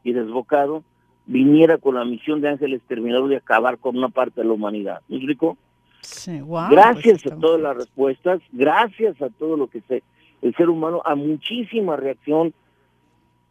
y 0.03 0.11
desbocado, 0.11 0.83
viniera 1.25 1.77
con 1.77 1.95
la 1.95 2.03
misión 2.05 2.41
de 2.41 2.49
ángeles 2.49 2.81
terminador 2.87 3.29
de 3.29 3.37
acabar 3.37 3.77
con 3.77 3.97
una 3.97 4.09
parte 4.09 4.41
de 4.41 4.47
la 4.47 4.53
humanidad. 4.53 5.01
¿Me 5.07 5.17
explico? 5.17 5.57
Sí, 6.01 6.39
guau, 6.39 6.69
gracias 6.69 7.23
pues 7.23 7.33
a 7.33 7.39
todas 7.39 7.61
las 7.61 7.77
respuestas, 7.77 8.41
gracias 8.51 9.21
a 9.21 9.29
todo 9.29 9.57
lo 9.57 9.67
que 9.67 9.81
se 9.81 10.03
el 10.41 10.55
ser 10.55 10.69
humano 10.69 11.01
a 11.03 11.15
muchísima 11.15 11.95
reacción 11.95 12.53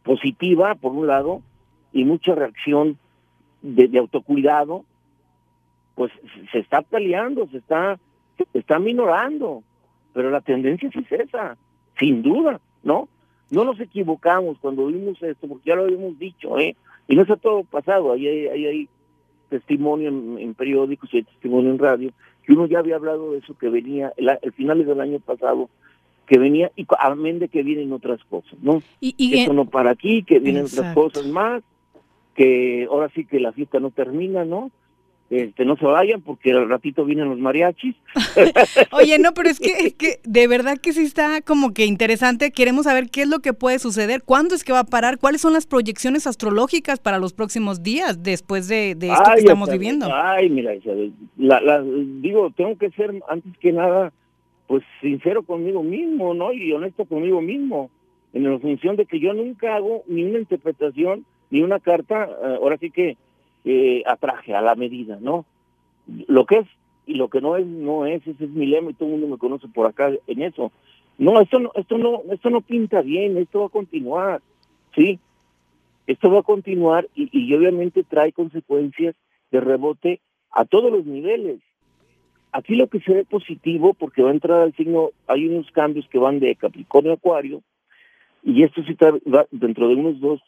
positiva, 0.03 0.75
por 0.75 0.93
un 0.93 1.07
lado, 1.07 1.41
y 1.91 2.05
mucha 2.05 2.33
reacción 2.33 2.97
de, 3.61 3.87
de 3.87 3.99
autocuidado, 3.99 4.85
pues 5.95 6.11
se 6.51 6.59
está 6.59 6.81
peleando, 6.81 7.47
se 7.47 7.57
está, 7.57 7.99
se 8.37 8.59
está 8.59 8.79
minorando, 8.79 9.63
pero 10.13 10.29
la 10.29 10.41
tendencia 10.41 10.89
sí 10.91 10.99
es 11.09 11.19
esa, 11.19 11.57
sin 11.99 12.21
duda, 12.21 12.59
¿no? 12.83 13.09
No 13.49 13.63
nos 13.63 13.79
equivocamos 13.79 14.57
cuando 14.59 14.87
vimos 14.87 15.21
esto, 15.23 15.47
porque 15.47 15.69
ya 15.69 15.75
lo 15.75 15.83
habíamos 15.83 16.17
dicho, 16.19 16.57
¿eh? 16.59 16.75
Y 17.07 17.15
no 17.15 17.23
está 17.23 17.35
todo 17.35 17.63
pasado, 17.63 18.13
ahí 18.13 18.27
hay, 18.27 18.47
ahí 18.47 18.65
hay 18.65 18.89
testimonio 19.49 20.09
en, 20.09 20.53
periódicos 20.53 21.13
y 21.13 21.17
hay 21.17 21.23
testimonio 21.23 21.71
en 21.71 21.79
radio, 21.79 22.11
que 22.47 22.53
uno 22.53 22.65
ya 22.65 22.79
había 22.79 22.95
hablado 22.95 23.33
de 23.33 23.39
eso 23.39 23.57
que 23.57 23.67
venía, 23.67 24.13
el, 24.15 24.29
el 24.41 24.53
finales 24.53 24.87
del 24.87 25.01
año 25.01 25.19
pasado, 25.19 25.69
que 26.25 26.39
venía, 26.39 26.71
y 26.77 26.87
amén 26.97 27.39
de 27.39 27.49
que 27.49 27.61
vienen 27.61 27.91
otras 27.91 28.23
cosas, 28.23 28.57
¿no? 28.61 28.81
Y, 29.01 29.13
y 29.17 29.31
que 29.31 29.43
eso 29.43 29.51
no 29.51 29.65
para 29.65 29.91
aquí, 29.91 30.23
que 30.23 30.39
vienen 30.39 30.63
otras 30.63 30.95
cosas 30.95 31.27
más, 31.27 31.61
que 32.35 32.87
ahora 32.89 33.09
sí 33.13 33.25
que 33.25 33.41
la 33.41 33.51
fiesta 33.51 33.81
no 33.81 33.91
termina, 33.91 34.45
¿no? 34.45 34.71
Este, 35.29 35.65
no 35.65 35.75
se 35.75 35.85
vayan 35.85 36.21
porque 36.21 36.51
al 36.51 36.69
ratito 36.69 37.03
vienen 37.03 37.29
los 37.29 37.37
mariachis. 37.37 37.95
Oye, 38.91 39.19
no, 39.19 39.33
pero 39.33 39.49
es 39.49 39.59
que, 39.59 39.71
es 39.71 39.93
que 39.93 40.19
de 40.23 40.47
verdad 40.47 40.77
que 40.77 40.93
sí 40.93 41.01
está 41.01 41.41
como 41.41 41.73
que 41.73 41.85
interesante. 41.85 42.51
Queremos 42.51 42.85
saber 42.85 43.09
qué 43.09 43.23
es 43.23 43.27
lo 43.27 43.39
que 43.39 43.51
puede 43.51 43.79
suceder, 43.79 44.23
cuándo 44.23 44.55
es 44.55 44.63
que 44.63 44.71
va 44.71 44.79
a 44.79 44.83
parar, 44.85 45.17
cuáles 45.17 45.41
son 45.41 45.51
las 45.51 45.67
proyecciones 45.67 46.27
astrológicas 46.27 46.99
para 46.99 47.19
los 47.19 47.33
próximos 47.33 47.83
días 47.83 48.23
después 48.23 48.69
de, 48.69 48.95
de 48.95 49.09
esto 49.09 49.31
que 49.33 49.39
estamos 49.41 49.69
viviendo. 49.69 50.07
Ay, 50.09 50.49
mira, 50.49 50.73
Isabel, 50.73 51.11
la, 51.35 51.59
la, 51.59 51.83
digo, 51.83 52.49
tengo 52.55 52.77
que 52.77 52.89
ser 52.91 53.13
antes 53.27 53.57
que 53.57 53.73
nada, 53.73 54.13
pues 54.67 54.83
sincero 55.01 55.43
conmigo 55.43 55.83
mismo, 55.83 56.33
¿no? 56.33 56.53
Y 56.53 56.71
honesto 56.71 57.03
conmigo 57.03 57.41
mismo, 57.41 57.89
en 58.31 58.49
la 58.49 58.59
función 58.59 58.95
de 58.95 59.05
que 59.05 59.19
yo 59.19 59.33
nunca 59.33 59.75
hago 59.75 60.03
ni 60.07 60.23
una 60.23 60.39
interpretación 60.39 61.25
ni 61.49 61.61
una 61.61 61.79
carta, 61.79 62.25
eh, 62.25 62.57
ahora 62.61 62.77
sí 62.77 62.91
que 62.91 63.17
eh, 63.65 64.03
atraje 64.05 64.55
a 64.55 64.61
la 64.61 64.75
medida, 64.75 65.17
¿no? 65.21 65.45
Lo 66.27 66.45
que 66.45 66.59
es 66.59 66.67
y 67.05 67.15
lo 67.15 67.29
que 67.29 67.41
no 67.41 67.55
es, 67.55 67.65
no 67.65 68.05
es, 68.05 68.25
ese 68.27 68.43
es 68.43 68.49
mi 68.49 68.65
lema 68.65 68.91
y 68.91 68.93
todo 68.93 69.07
el 69.07 69.13
mundo 69.13 69.27
me 69.27 69.37
conoce 69.37 69.67
por 69.69 69.87
acá 69.87 70.11
en 70.27 70.41
eso. 70.41 70.71
No, 71.17 71.39
esto 71.39 71.59
no, 71.59 71.71
esto 71.75 71.97
no, 71.97 72.21
esto 72.31 72.49
no 72.49 72.61
pinta 72.61 73.01
bien, 73.01 73.37
esto 73.37 73.61
va 73.61 73.67
a 73.67 73.69
continuar, 73.69 74.41
¿sí? 74.93 75.19
Esto 76.05 76.29
va 76.29 76.39
a 76.39 76.43
continuar 76.43 77.07
y, 77.15 77.29
y 77.31 77.53
obviamente 77.55 78.03
trae 78.03 78.31
consecuencias 78.33 79.15
de 79.51 79.61
rebote 79.61 80.19
a 80.51 80.65
todos 80.65 80.91
los 80.91 81.05
niveles. 81.05 81.59
Aquí 82.51 82.75
lo 82.75 82.87
que 82.87 82.99
se 83.01 83.13
ve 83.13 83.25
positivo, 83.25 83.93
porque 83.93 84.21
va 84.21 84.29
a 84.29 84.33
entrar 84.33 84.61
al 84.61 84.73
signo, 84.75 85.11
hay 85.27 85.47
unos 85.47 85.69
cambios 85.71 86.07
que 86.09 86.17
van 86.17 86.39
de 86.39 86.55
Capricornio 86.55 87.11
a 87.11 87.15
Acuario, 87.15 87.61
y 88.43 88.63
esto 88.63 88.81
sí 88.83 88.91
está, 88.91 89.13
dentro 89.51 89.89
de 89.89 89.95
unos 89.95 90.19
dos, 90.19 90.41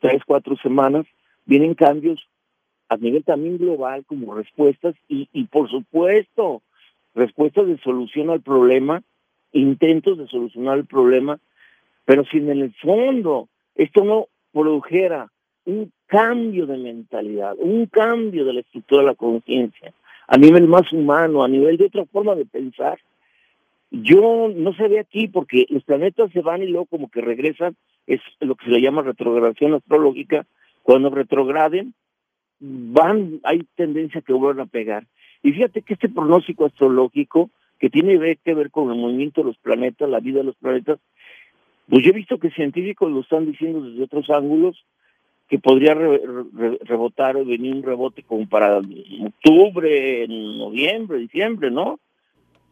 tres, 0.00 0.22
cuatro 0.26 0.56
semanas, 0.56 1.06
vienen 1.50 1.74
cambios 1.74 2.20
a 2.88 2.96
nivel 2.96 3.24
también 3.24 3.58
global 3.58 4.04
como 4.06 4.36
respuestas 4.36 4.94
y, 5.08 5.28
y 5.32 5.44
por 5.46 5.68
supuesto 5.68 6.62
respuestas 7.12 7.66
de 7.66 7.76
solución 7.78 8.30
al 8.30 8.40
problema, 8.40 9.02
intentos 9.50 10.16
de 10.16 10.28
solucionar 10.28 10.78
el 10.78 10.86
problema, 10.86 11.40
pero 12.04 12.24
si 12.26 12.36
en 12.38 12.50
el 12.50 12.72
fondo 12.74 13.48
esto 13.74 14.04
no 14.04 14.28
produjera 14.52 15.28
un 15.64 15.90
cambio 16.06 16.66
de 16.66 16.78
mentalidad, 16.78 17.56
un 17.58 17.86
cambio 17.86 18.44
de 18.44 18.52
la 18.52 18.60
estructura 18.60 19.02
de 19.02 19.08
la 19.08 19.14
conciencia, 19.16 19.92
a 20.28 20.36
nivel 20.38 20.68
más 20.68 20.92
humano, 20.92 21.42
a 21.42 21.48
nivel 21.48 21.78
de 21.78 21.86
otra 21.86 22.04
forma 22.06 22.36
de 22.36 22.46
pensar, 22.46 23.00
yo 23.90 24.48
no 24.54 24.72
se 24.74 24.86
ve 24.86 25.00
aquí 25.00 25.26
porque 25.26 25.66
los 25.68 25.82
planetas 25.82 26.30
se 26.30 26.42
van 26.42 26.62
y 26.62 26.68
luego 26.68 26.86
como 26.86 27.10
que 27.10 27.20
regresan, 27.20 27.74
es 28.06 28.20
lo 28.38 28.54
que 28.54 28.66
se 28.66 28.70
le 28.70 28.80
llama 28.80 29.02
retrogradación 29.02 29.74
astrológica, 29.74 30.46
cuando 30.82 31.10
retrograden, 31.10 31.94
van, 32.60 33.40
hay 33.42 33.62
tendencia 33.74 34.20
que 34.20 34.32
vuelvan 34.32 34.66
a 34.66 34.70
pegar. 34.70 35.06
Y 35.42 35.52
fíjate 35.52 35.82
que 35.82 35.94
este 35.94 36.08
pronóstico 36.08 36.66
astrológico, 36.66 37.50
que 37.78 37.90
tiene 37.90 38.36
que 38.44 38.54
ver 38.54 38.70
con 38.70 38.90
el 38.90 38.98
movimiento 38.98 39.40
de 39.40 39.48
los 39.48 39.58
planetas, 39.58 40.08
la 40.08 40.20
vida 40.20 40.38
de 40.38 40.44
los 40.44 40.56
planetas, 40.56 40.98
pues 41.88 42.04
yo 42.04 42.10
he 42.10 42.14
visto 42.14 42.38
que 42.38 42.50
científicos 42.50 43.10
lo 43.10 43.20
están 43.20 43.46
diciendo 43.46 43.82
desde 43.82 44.04
otros 44.04 44.28
ángulos, 44.30 44.84
que 45.48 45.58
podría 45.58 45.94
re, 45.94 46.20
re, 46.54 46.78
rebotar 46.84 47.36
o 47.36 47.44
venir 47.44 47.74
un 47.74 47.82
rebote 47.82 48.22
como 48.22 48.48
para 48.48 48.78
octubre, 48.78 50.26
noviembre, 50.28 51.18
diciembre, 51.18 51.72
¿no? 51.72 51.98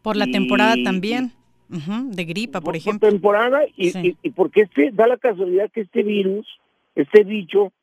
Por 0.01 0.15
la 0.15 0.27
y, 0.27 0.31
temporada 0.31 0.75
también, 0.81 1.33
uh 1.69 1.75
-huh, 1.75 2.09
de 2.11 2.23
gripa, 2.23 2.61
por, 2.61 2.67
por 2.67 2.75
ejemplo. 2.77 3.01
Por 3.01 3.09
temporada 3.09 3.63
y, 3.75 3.89
sí. 3.89 4.15
y, 4.23 4.27
y, 4.29 4.31
porque 4.31 4.61
este 4.61 4.91
da 4.91 5.07
la 5.07 5.17
casualidad 5.17 5.69
que 5.69 5.81
este 5.81 6.03
virus, 6.03 6.47
este 6.95 7.25
bicho, 7.25 7.73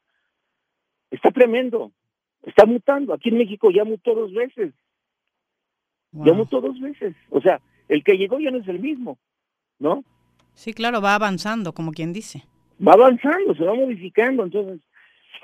está 1.11 1.31
tremendo, 1.31 1.93
está 2.43 2.67
mutando. 2.67 3.15
Aquí 3.15 3.29
en 3.29 3.39
México 3.39 3.71
ya 3.71 3.85
mutó 3.85 4.15
dos 4.15 4.33
veces. 4.33 4.75
Wow. 6.13 6.27
Ya 6.27 6.33
mutó 6.33 6.61
dos 6.61 6.81
veces. 6.81 7.15
O 7.31 7.41
sea, 7.41 7.61
el 7.89 8.03
que 8.03 8.17
llegó 8.17 8.39
ya 8.39 8.51
no 8.51 8.59
es 8.59 8.69
el 8.69 8.81
mismo, 8.81 9.19
¿no? 9.79 10.05
Sí, 10.55 10.73
claro, 10.73 11.01
va 11.01 11.15
avanzando, 11.15 11.73
como 11.73 11.93
quien 11.93 12.13
dice. 12.13 12.45
Va 12.87 12.95
avanzando, 12.95 13.55
se 13.55 13.65
va 13.65 13.75
modificando. 13.75 14.45
Entonces, 14.45 14.81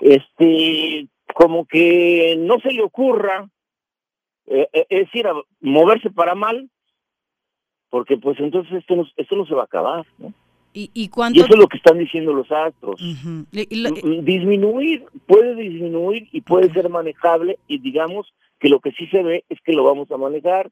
este, 0.00 1.08
como 1.34 1.66
que 1.66 2.36
no 2.38 2.58
se 2.60 2.72
le 2.72 2.82
ocurra, 2.82 3.48
eh, 4.46 4.68
es 4.72 5.06
decir, 5.06 5.26
a 5.26 5.34
moverse 5.60 6.10
para 6.10 6.34
mal, 6.34 6.70
porque 7.90 8.16
pues 8.16 8.40
entonces 8.40 8.72
esto 8.72 8.96
no, 8.96 9.04
esto 9.16 9.36
no 9.36 9.44
se 9.44 9.54
va 9.54 9.62
a 9.62 9.66
acabar, 9.66 10.06
¿no? 10.18 10.32
¿Y, 10.74 10.90
y, 10.94 11.08
cuánto... 11.08 11.38
y 11.38 11.42
eso 11.42 11.52
es 11.52 11.58
lo 11.58 11.66
que 11.66 11.76
están 11.76 11.98
diciendo 11.98 12.32
los 12.32 12.50
astros. 12.50 13.00
Uh 13.00 13.04
-huh. 13.04 13.46
y 13.52 13.76
lo... 13.82 13.90
Disminuir, 14.22 15.04
puede 15.26 15.54
disminuir 15.54 16.28
y 16.32 16.40
puede 16.40 16.72
ser 16.72 16.88
manejable 16.88 17.58
y 17.68 17.78
digamos 17.78 18.32
que 18.58 18.68
lo 18.68 18.80
que 18.80 18.92
sí 18.92 19.06
se 19.08 19.22
ve 19.22 19.44
es 19.48 19.60
que 19.60 19.72
lo 19.72 19.84
vamos 19.84 20.10
a 20.10 20.16
manejar 20.16 20.70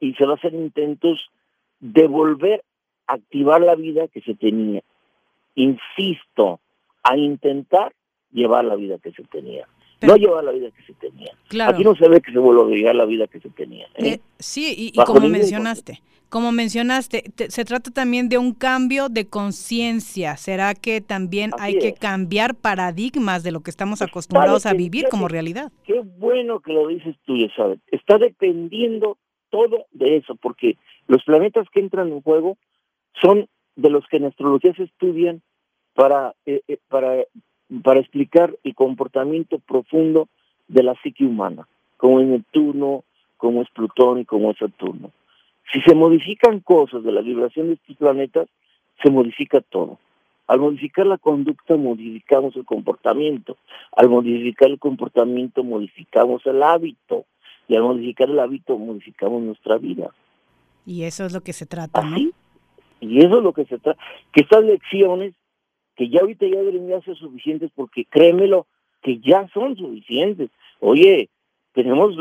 y 0.00 0.14
se 0.14 0.24
va 0.24 0.32
a 0.32 0.36
hacer 0.36 0.54
intentos 0.54 1.30
de 1.80 2.06
volver 2.06 2.64
a 3.06 3.14
activar 3.14 3.60
la 3.60 3.74
vida 3.74 4.08
que 4.08 4.20
se 4.22 4.34
tenía. 4.34 4.82
Insisto, 5.54 6.60
a 7.02 7.16
intentar 7.16 7.92
llevar 8.32 8.64
la 8.64 8.76
vida 8.76 8.98
que 8.98 9.12
se 9.12 9.24
tenía. 9.24 9.66
Pero, 9.98 10.12
no 10.12 10.18
llevar 10.18 10.44
la 10.44 10.52
vida 10.52 10.70
que 10.70 10.82
se 10.84 10.92
tenía. 10.94 11.32
Claro. 11.48 11.72
Aquí 11.72 11.84
no 11.84 11.94
se 11.96 12.08
ve 12.08 12.20
que 12.20 12.32
se 12.32 12.38
vuelve 12.38 12.72
a 12.72 12.76
llevar 12.76 12.94
la 12.94 13.04
vida 13.04 13.26
que 13.26 13.40
se 13.40 13.48
tenía. 13.50 13.86
¿eh? 13.96 14.08
Eh, 14.08 14.20
sí, 14.38 14.74
y, 14.76 15.00
y 15.00 15.04
como 15.04 15.28
mencionaste, 15.28 16.00
como 16.28 16.52
mencionaste, 16.52 17.24
te, 17.34 17.50
se 17.50 17.64
trata 17.64 17.90
también 17.90 18.28
de 18.28 18.36
un 18.36 18.52
cambio 18.52 19.08
de 19.08 19.26
conciencia. 19.28 20.36
¿Será 20.36 20.74
que 20.74 21.00
también 21.00 21.52
Así 21.54 21.62
hay 21.62 21.74
es. 21.76 21.84
que 21.84 21.94
cambiar 21.94 22.54
paradigmas 22.54 23.42
de 23.42 23.50
lo 23.52 23.60
que 23.60 23.70
estamos 23.70 24.02
acostumbrados 24.02 24.66
a 24.66 24.74
vivir 24.74 25.06
como 25.10 25.28
realidad? 25.28 25.72
Qué 25.84 26.00
bueno 26.00 26.60
que 26.60 26.72
lo 26.72 26.88
dices 26.88 27.16
tú, 27.24 27.36
ya 27.36 27.48
sabes. 27.56 27.80
Está 27.90 28.18
dependiendo 28.18 29.16
todo 29.50 29.86
de 29.92 30.18
eso, 30.18 30.36
porque 30.36 30.76
los 31.06 31.24
planetas 31.24 31.66
que 31.72 31.80
entran 31.80 32.08
en 32.08 32.20
juego 32.20 32.58
son 33.22 33.48
de 33.76 33.90
los 33.90 34.06
que 34.08 34.18
en 34.18 34.26
astrología 34.26 34.74
se 34.74 34.84
estudian 34.84 35.40
para, 35.94 36.34
eh, 36.44 36.60
eh, 36.68 36.78
para 36.88 37.24
para 37.82 38.00
explicar 38.00 38.56
el 38.64 38.74
comportamiento 38.74 39.58
profundo 39.58 40.28
de 40.68 40.82
la 40.82 40.94
psique 41.02 41.24
humana, 41.24 41.66
como 41.96 42.20
es 42.20 42.26
Neptuno, 42.26 43.04
como 43.36 43.62
es 43.62 43.68
Plutón 43.70 44.20
y 44.20 44.24
como 44.24 44.50
es 44.50 44.58
Saturno. 44.58 45.10
Si 45.72 45.80
se 45.82 45.94
modifican 45.94 46.60
cosas 46.60 47.02
de 47.02 47.12
la 47.12 47.20
vibración 47.20 47.68
de 47.68 47.74
estos 47.74 47.96
planetas, 47.96 48.48
se 49.02 49.10
modifica 49.10 49.60
todo. 49.60 49.98
Al 50.46 50.60
modificar 50.60 51.06
la 51.06 51.18
conducta, 51.18 51.76
modificamos 51.76 52.56
el 52.56 52.64
comportamiento. 52.64 53.58
Al 53.94 54.08
modificar 54.08 54.70
el 54.70 54.78
comportamiento, 54.78 55.62
modificamos 55.62 56.44
el 56.46 56.62
hábito. 56.62 57.26
Y 57.68 57.76
al 57.76 57.82
modificar 57.82 58.30
el 58.30 58.38
hábito, 58.38 58.78
modificamos 58.78 59.42
nuestra 59.42 59.76
vida. 59.76 60.10
Y 60.86 61.02
eso 61.04 61.26
es 61.26 61.34
lo 61.34 61.42
que 61.42 61.52
se 61.52 61.66
trata, 61.66 62.00
¿no? 62.00 62.16
¿Así? 62.16 62.32
Y 63.00 63.18
eso 63.18 63.38
es 63.38 63.44
lo 63.44 63.52
que 63.52 63.66
se 63.66 63.78
trata. 63.78 64.00
Que 64.32 64.40
estas 64.40 64.64
lecciones 64.64 65.34
que 65.98 66.08
ya 66.08 66.20
ahorita 66.20 66.46
ya 66.46 66.62
deberían 66.62 67.02
ser 67.02 67.16
suficientes 67.16 67.72
porque 67.74 68.04
créemelo, 68.04 68.66
que 69.02 69.18
ya 69.18 69.48
son 69.52 69.76
suficientes. 69.76 70.48
Oye, 70.78 71.28
tenemos 71.74 72.14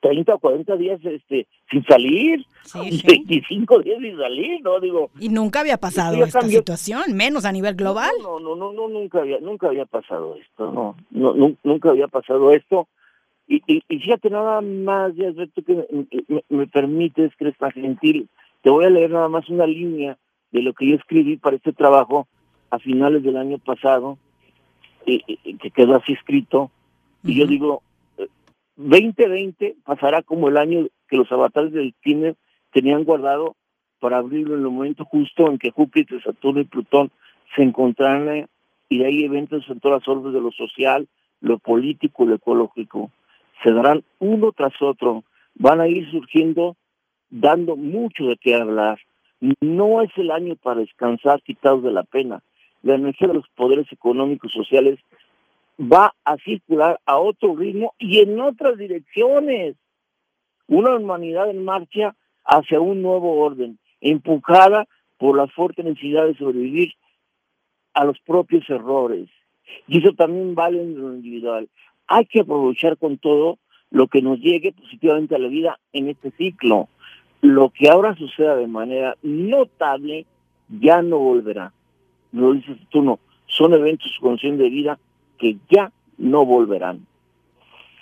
30 0.00 0.34
o 0.34 0.38
40 0.40 0.76
días 0.76 1.00
este 1.04 1.46
sin 1.70 1.84
salir, 1.84 2.44
sí, 2.64 2.90
sí. 2.90 3.06
25 3.06 3.78
días 3.82 3.98
sin 4.00 4.18
salir, 4.18 4.60
¿no? 4.62 4.80
Digo. 4.80 5.10
Y 5.20 5.28
nunca 5.28 5.60
había 5.60 5.76
pasado 5.76 6.24
esta 6.24 6.40
cambió. 6.40 6.58
situación, 6.58 7.14
menos 7.14 7.44
a 7.44 7.52
nivel 7.52 7.76
global. 7.76 8.10
No, 8.20 8.40
no, 8.40 8.56
no, 8.56 8.72
no, 8.72 8.88
nunca 8.88 9.20
había, 9.20 9.38
nunca 9.38 9.68
había 9.68 9.86
pasado 9.86 10.36
esto, 10.36 10.72
no, 10.72 10.96
no, 11.10 11.34
no 11.34 11.54
nunca 11.62 11.90
había 11.90 12.08
pasado 12.08 12.50
esto. 12.50 12.88
Y, 13.46 13.62
y, 13.68 13.80
y 13.88 13.98
fíjate 14.00 14.28
nada 14.28 14.60
más, 14.60 15.14
ya 15.14 15.32
que 15.64 15.72
me, 15.72 15.86
me, 16.28 16.44
me 16.48 16.66
permites, 16.66 17.30
que 17.36 17.44
eres 17.44 17.58
tan 17.58 17.70
gentil, 17.70 18.28
te 18.62 18.70
voy 18.70 18.86
a 18.86 18.90
leer 18.90 19.10
nada 19.10 19.28
más 19.28 19.48
una 19.48 19.66
línea 19.68 20.18
de 20.50 20.62
lo 20.62 20.72
que 20.72 20.88
yo 20.88 20.96
escribí 20.96 21.36
para 21.36 21.54
este 21.54 21.72
trabajo 21.72 22.26
a 22.74 22.78
finales 22.78 23.22
del 23.22 23.36
año 23.36 23.58
pasado, 23.58 24.18
eh, 25.06 25.20
eh, 25.26 25.56
que 25.58 25.70
quedó 25.70 25.96
así 25.96 26.12
escrito, 26.12 26.62
uh 26.62 26.66
-huh. 27.22 27.30
y 27.30 27.34
yo 27.34 27.46
digo, 27.46 27.82
2020 28.76 29.76
pasará 29.84 30.22
como 30.22 30.48
el 30.48 30.56
año 30.56 30.86
que 31.08 31.16
los 31.16 31.30
avatares 31.30 31.72
del 31.72 31.94
cine 32.02 32.34
tenían 32.72 33.04
guardado 33.04 33.54
para 34.00 34.18
abrirlo 34.18 34.54
en 34.54 34.60
el 34.60 34.70
momento 34.70 35.04
justo 35.04 35.50
en 35.50 35.58
que 35.58 35.70
Júpiter, 35.70 36.22
Saturno 36.22 36.60
y 36.60 36.64
Plutón 36.64 37.10
se 37.54 37.62
encontraran 37.62 38.48
y 38.88 38.98
de 38.98 39.06
ahí 39.06 39.24
eventos 39.24 39.64
en 39.68 39.80
todas 39.80 40.00
las 40.00 40.08
órdenes 40.08 40.34
de 40.34 40.40
lo 40.40 40.50
social, 40.52 41.08
lo 41.40 41.58
político, 41.58 42.26
lo 42.26 42.34
ecológico. 42.34 43.10
Se 43.62 43.72
darán 43.72 44.02
uno 44.18 44.52
tras 44.52 44.74
otro, 44.82 45.24
van 45.54 45.80
a 45.80 45.88
ir 45.88 46.10
surgiendo, 46.10 46.76
dando 47.30 47.76
mucho 47.76 48.24
de 48.26 48.36
qué 48.36 48.54
hablar. 48.56 48.98
No 49.60 50.02
es 50.02 50.10
el 50.16 50.30
año 50.30 50.56
para 50.56 50.80
descansar 50.80 51.42
quitados 51.42 51.82
de 51.82 51.92
la 51.92 52.02
pena. 52.02 52.42
La 52.84 52.96
energía 52.96 53.28
de 53.28 53.34
los 53.34 53.48
poderes 53.56 53.90
económicos 53.90 54.52
sociales 54.52 55.00
va 55.80 56.14
a 56.22 56.36
circular 56.36 57.00
a 57.06 57.16
otro 57.16 57.56
ritmo 57.56 57.94
y 57.98 58.18
en 58.18 58.38
otras 58.38 58.76
direcciones. 58.76 59.74
Una 60.68 60.94
humanidad 60.94 61.48
en 61.48 61.64
marcha 61.64 62.14
hacia 62.44 62.80
un 62.80 63.00
nuevo 63.00 63.40
orden, 63.40 63.78
empujada 64.02 64.86
por 65.16 65.34
la 65.34 65.46
fuerte 65.46 65.82
necesidad 65.82 66.26
de 66.26 66.36
sobrevivir 66.36 66.92
a 67.94 68.04
los 68.04 68.20
propios 68.20 68.68
errores. 68.68 69.30
Y 69.88 70.00
eso 70.00 70.12
también 70.12 70.54
vale 70.54 70.82
en 70.82 71.00
lo 71.00 71.14
individual. 71.14 71.70
Hay 72.06 72.26
que 72.26 72.40
aprovechar 72.40 72.98
con 72.98 73.16
todo 73.16 73.58
lo 73.90 74.08
que 74.08 74.20
nos 74.20 74.38
llegue 74.40 74.72
positivamente 74.72 75.36
a 75.36 75.38
la 75.38 75.48
vida 75.48 75.80
en 75.94 76.10
este 76.10 76.32
ciclo. 76.32 76.88
Lo 77.40 77.70
que 77.70 77.88
ahora 77.88 78.14
suceda 78.14 78.56
de 78.56 78.66
manera 78.66 79.16
notable 79.22 80.26
ya 80.68 81.00
no 81.00 81.18
volverá. 81.18 81.72
Lo 82.34 82.52
dices 82.52 82.76
tú 82.90 83.02
no. 83.02 83.18
Son 83.46 83.72
eventos 83.72 84.12
con 84.20 84.36
de 84.36 84.68
vida 84.68 84.98
que 85.38 85.56
ya 85.70 85.92
no 86.18 86.44
volverán. 86.44 87.06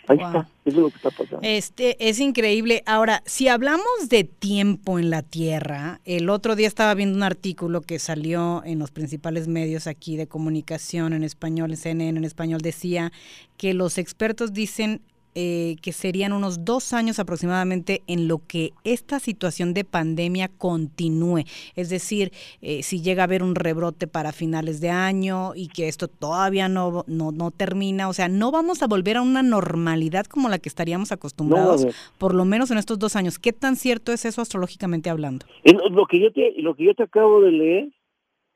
Ahí 0.08 0.16
está, 0.16 0.48
eso 0.64 0.76
es 0.78 0.82
lo 0.82 0.90
que 0.90 0.96
está 0.96 1.10
pasando. 1.10 1.40
Este 1.42 2.08
es 2.08 2.18
increíble. 2.18 2.82
Ahora, 2.86 3.22
si 3.24 3.46
hablamos 3.46 4.08
de 4.08 4.24
tiempo 4.24 4.98
en 4.98 5.10
la 5.10 5.22
Tierra, 5.22 6.00
el 6.04 6.28
otro 6.28 6.56
día 6.56 6.66
estaba 6.66 6.94
viendo 6.94 7.16
un 7.16 7.22
artículo 7.22 7.82
que 7.82 7.98
salió 7.98 8.62
en 8.64 8.80
los 8.80 8.90
principales 8.90 9.46
medios 9.46 9.86
aquí 9.86 10.16
de 10.16 10.26
comunicación 10.26 11.12
en 11.12 11.22
español, 11.22 11.70
en 11.70 11.76
CNN 11.76 12.18
en 12.18 12.24
español, 12.24 12.62
decía 12.62 13.12
que 13.56 13.74
los 13.74 13.96
expertos 13.98 14.52
dicen 14.52 15.02
eh, 15.34 15.76
que 15.82 15.92
serían 15.92 16.32
unos 16.32 16.64
dos 16.64 16.92
años 16.92 17.18
aproximadamente 17.18 18.02
en 18.06 18.28
lo 18.28 18.38
que 18.46 18.72
esta 18.84 19.18
situación 19.18 19.72
de 19.74 19.84
pandemia 19.84 20.48
continúe. 20.48 21.44
Es 21.74 21.88
decir, 21.88 22.32
eh, 22.60 22.82
si 22.82 23.00
llega 23.02 23.22
a 23.22 23.24
haber 23.24 23.42
un 23.42 23.54
rebrote 23.54 24.06
para 24.06 24.32
finales 24.32 24.80
de 24.80 24.90
año 24.90 25.52
y 25.54 25.68
que 25.68 25.88
esto 25.88 26.08
todavía 26.08 26.68
no, 26.68 27.04
no, 27.06 27.32
no 27.32 27.50
termina, 27.50 28.08
o 28.08 28.12
sea, 28.12 28.28
no 28.28 28.50
vamos 28.50 28.82
a 28.82 28.86
volver 28.86 29.16
a 29.16 29.22
una 29.22 29.42
normalidad 29.42 30.26
como 30.26 30.48
la 30.48 30.58
que 30.58 30.68
estaríamos 30.68 31.12
acostumbrados, 31.12 31.86
por 32.18 32.34
lo 32.34 32.44
menos 32.44 32.70
en 32.70 32.78
estos 32.78 32.98
dos 32.98 33.16
años. 33.16 33.38
¿Qué 33.38 33.52
tan 33.52 33.76
cierto 33.76 34.12
es 34.12 34.24
eso 34.24 34.42
astrológicamente 34.42 35.10
hablando? 35.10 35.46
Lo 35.64 36.06
que 36.06 36.20
yo 36.20 36.32
te, 36.32 36.52
lo 36.58 36.74
que 36.74 36.84
yo 36.84 36.94
te 36.94 37.04
acabo 37.04 37.40
de 37.40 37.52
leer, 37.52 37.88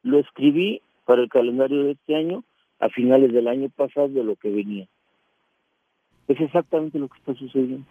lo 0.02 0.18
escribí 0.18 0.82
para 1.04 1.22
el 1.22 1.28
calendario 1.28 1.84
de 1.84 1.92
este 1.92 2.14
año 2.14 2.44
a 2.80 2.88
finales 2.90 3.32
del 3.32 3.48
año 3.48 3.70
pasado 3.74 4.08
de 4.08 4.22
lo 4.22 4.36
que 4.36 4.50
venía. 4.50 4.88
Es 6.28 6.40
exactamente 6.40 6.98
lo 6.98 7.08
que 7.08 7.18
está 7.18 7.34
sucediendo. 7.34 7.86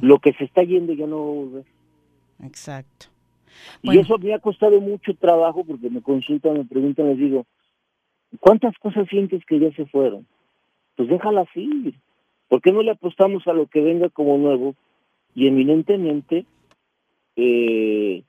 Lo 0.00 0.18
que 0.18 0.32
se 0.34 0.44
está 0.44 0.62
yendo 0.62 0.92
ya 0.92 1.06
no 1.06 1.16
va 1.16 1.22
a 1.22 1.34
volver. 1.34 1.64
Exacto. 2.42 3.06
Y 3.82 3.98
eso 3.98 4.18
me 4.18 4.34
ha 4.34 4.38
costado 4.38 4.80
mucho 4.80 5.14
trabajo 5.14 5.64
porque 5.64 5.90
me 5.90 6.02
consultan, 6.02 6.58
me 6.58 6.64
preguntan, 6.64 7.08
les 7.08 7.18
digo, 7.18 7.46
¿cuántas 8.40 8.76
cosas 8.78 9.08
sientes 9.08 9.44
que 9.46 9.58
ya 9.58 9.72
se 9.72 9.86
fueron? 9.86 10.26
Pues 10.94 11.08
déjalas 11.08 11.48
ir. 11.54 11.94
¿Por 12.48 12.60
qué 12.60 12.72
no 12.72 12.82
le 12.82 12.92
apostamos 12.92 13.46
a 13.48 13.52
lo 13.52 13.66
que 13.66 13.80
venga 13.80 14.08
como 14.08 14.38
nuevo 14.38 14.74
y 15.34 15.48
eminentemente 15.48 16.46
eh, 17.34 18.22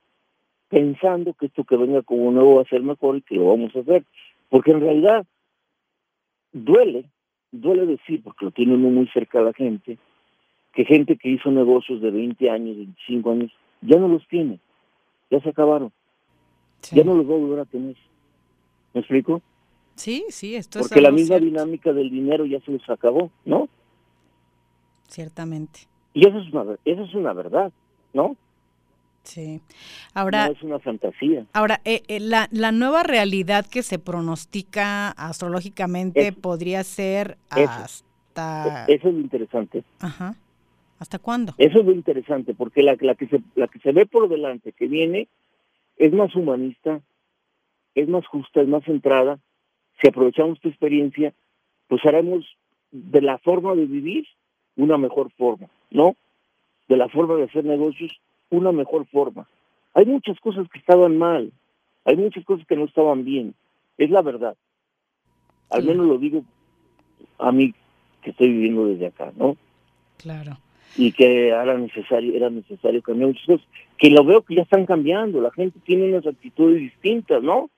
pensando 0.70 1.34
que 1.34 1.48
esto 1.48 1.64
que 1.64 1.78
venga 1.78 2.02
como 2.02 2.32
nuevo 2.32 2.56
va 2.56 2.62
a 2.64 2.70
ser 2.70 2.82
mejor 2.82 3.18
y 3.18 3.22
que 3.22 3.36
lo 3.36 3.48
vamos 3.48 3.76
a 3.76 3.80
hacer? 3.80 4.04
Porque 4.50 4.72
en 4.72 4.82
realidad 4.82 5.26
duele 6.52 7.06
duele 7.52 7.86
decir, 7.86 8.22
porque 8.24 8.46
lo 8.46 8.52
tiene 8.52 8.76
uno 8.76 8.90
muy 8.90 9.08
cerca 9.08 9.40
a 9.40 9.44
la 9.44 9.54
gente, 9.54 9.98
que 10.74 10.86
gente 10.86 11.18
que 11.18 11.30
hizo 11.30 11.50
negocios 11.52 12.02
de 12.02 12.12
20 12.12 12.50
años, 12.50 12.78
25 12.78 13.32
años, 13.32 13.52
ya 13.82 13.98
no 13.98 14.08
los 14.08 14.28
tiene, 14.28 14.60
ya 15.32 15.40
se 15.42 15.50
acabaron, 15.50 15.92
ya 16.92 17.04
no 17.04 17.16
los 17.16 17.30
va 17.30 17.36
a 17.36 17.40
volver 17.40 17.60
a 17.60 17.66
tener. 17.66 17.96
¿Me 18.94 19.02
explico? 19.02 19.42
Sí, 19.96 20.26
sí, 20.30 20.56
esto 20.56 20.80
Porque 20.80 21.02
la 21.02 21.12
misma 21.12 21.40
dinámica 21.40 21.92
del 21.92 22.12
dinero 22.12 22.46
ya 22.46 22.60
se 22.62 22.72
les 22.72 22.88
acabó, 22.90 23.32
¿no? 23.46 23.68
Ciertamente. 25.08 25.82
Y 26.14 26.28
eso 26.28 26.38
es 26.40 26.54
una, 26.54 26.76
eso 26.86 27.04
es 27.04 27.14
una 27.16 27.34
verdad, 27.34 27.72
¿no? 28.14 28.36
Sí. 29.28 29.60
Ahora. 30.14 30.48
No 30.48 30.54
es 30.54 30.64
una 30.64 30.80
fantasía. 30.80 31.46
Ahora, 31.52 31.82
eh, 31.84 32.02
eh, 32.08 32.20
la, 32.22 32.48
la, 32.52 32.72
nueva 32.72 33.04
realidad 33.04 33.66
que 33.66 33.84
se 33.84 34.00
pronostica 34.00 35.10
astrológicamente 35.10 36.32
podría 36.32 36.84
ser 36.86 37.38
hasta. 37.50 38.86
Eso 38.88 39.10
es 39.10 39.14
lo 39.14 39.20
interesante. 39.20 39.84
Ajá. 40.00 40.36
¿Hasta 41.00 41.20
cuándo? 41.20 41.54
Eso 41.58 41.80
es 41.80 41.86
lo 41.86 41.92
interesante, 41.92 42.54
porque 42.54 42.82
la, 42.82 42.96
la, 43.02 43.16
que 43.16 43.28
se, 43.28 43.42
la 43.56 43.68
que 43.68 43.80
se 43.80 43.92
ve 43.92 44.06
por 44.06 44.30
delante, 44.30 44.72
que 44.72 44.88
viene, 44.88 45.28
es 45.98 46.14
más 46.14 46.34
humanista, 46.36 47.02
es 47.96 48.08
más 48.08 48.26
justa, 48.28 48.62
es 48.62 48.68
más 48.68 48.84
centrada. 48.86 49.40
Si 50.02 50.08
aprovechamos 50.08 50.60
tu 50.62 50.70
experiencia, 50.70 51.34
pues 51.88 52.04
haremos 52.06 52.46
de 52.92 53.22
la 53.22 53.38
forma 53.40 53.76
de 53.76 53.86
vivir 53.86 54.26
una 54.78 54.98
mejor 54.98 55.32
forma, 55.34 55.68
¿no? 55.92 56.16
De 56.88 56.96
la 56.96 57.10
forma 57.10 57.36
de 57.36 57.44
hacer 57.44 57.66
negocios 57.66 58.20
una 58.50 58.72
mejor 58.72 59.06
forma. 59.08 59.48
Hay 59.94 60.06
muchas 60.06 60.40
cosas 60.40 60.68
que 60.70 60.80
estaban 60.80 61.18
mal, 61.18 61.52
hay 62.06 62.16
muchas 62.16 62.46
cosas 62.46 62.66
que 62.68 62.76
no 62.76 62.86
estaban 62.86 63.26
bien, 63.26 63.56
es 63.98 64.10
la 64.10 64.22
verdad. 64.22 64.56
Al 65.70 65.84
menos 65.84 66.06
lo 66.06 66.18
digo 66.18 66.44
a 67.40 67.52
mí 67.52 67.74
que 68.22 68.32
estoy 68.32 68.50
viviendo 68.50 68.88
desde 68.88 69.08
acá, 69.08 69.32
¿no? 69.36 69.58
Claro. 70.18 70.58
Y 70.96 71.12
que 71.12 71.50
era 71.50 71.78
necesario, 71.78 72.34
era 72.34 72.50
necesario 72.50 73.02
cambiar 73.02 73.30
muchas 73.30 73.46
cosas, 73.46 73.68
que 73.98 74.10
lo 74.10 74.24
veo 74.24 74.42
que 74.42 74.56
ya 74.56 74.62
están 74.64 74.86
cambiando, 74.86 75.42
la 75.42 75.52
gente 75.52 75.80
tiene 75.86 76.10
unas 76.10 76.26
actitudes 76.26 76.80
distintas, 76.80 77.44
¿no? 77.44 77.70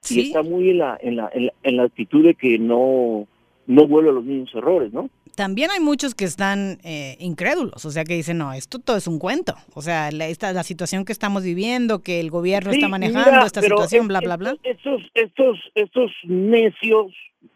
Sí. 0.00 0.20
Y 0.20 0.26
está 0.28 0.42
muy 0.42 0.70
en 0.70 0.78
la, 0.78 0.98
en 1.00 1.16
la, 1.16 1.30
en 1.62 1.76
la, 1.76 1.82
actitud 1.82 2.24
de 2.24 2.34
que 2.34 2.58
no, 2.58 3.26
no 3.66 3.86
vuelve 3.86 4.10
a 4.10 4.12
los 4.12 4.24
mismos 4.24 4.54
errores, 4.54 4.92
¿no? 4.92 5.10
también 5.40 5.70
hay 5.70 5.80
muchos 5.80 6.14
que 6.14 6.26
están 6.26 6.78
eh, 6.84 7.16
incrédulos, 7.18 7.86
o 7.86 7.90
sea, 7.90 8.04
que 8.04 8.14
dicen, 8.14 8.36
no, 8.36 8.52
esto 8.52 8.78
todo 8.78 8.98
es 8.98 9.06
un 9.06 9.18
cuento. 9.18 9.54
O 9.74 9.80
sea, 9.80 10.10
la, 10.12 10.26
esta, 10.26 10.52
la 10.52 10.62
situación 10.62 11.06
que 11.06 11.12
estamos 11.12 11.42
viviendo, 11.42 12.00
que 12.00 12.20
el 12.20 12.30
gobierno 12.30 12.70
está 12.70 12.88
manejando 12.88 13.46
esta 13.46 13.62
situación, 13.62 14.06
bla, 14.06 14.20
bla, 14.20 14.36
bla. 14.36 14.56
Estos, 14.64 15.00
estos, 15.14 15.58
estos 15.74 16.10
necios, 16.24 17.14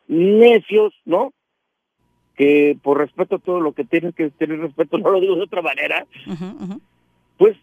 necios, 0.09 0.95
¿no? 1.05 1.35
Que 2.37 2.75
por 2.83 2.97
respeto 2.97 3.37
a 3.37 3.39
todo 3.39 3.61
lo 3.61 3.73
que 3.73 3.85
tienen 3.85 4.13
que 4.13 4.31
tener 4.31 4.61
respeto, 4.61 4.97
no 4.99 5.11
lo 5.11 5.21
digo 5.21 5.37
de 5.37 5.43
otra 5.43 5.61
manera, 5.61 6.07
pues 7.37 7.57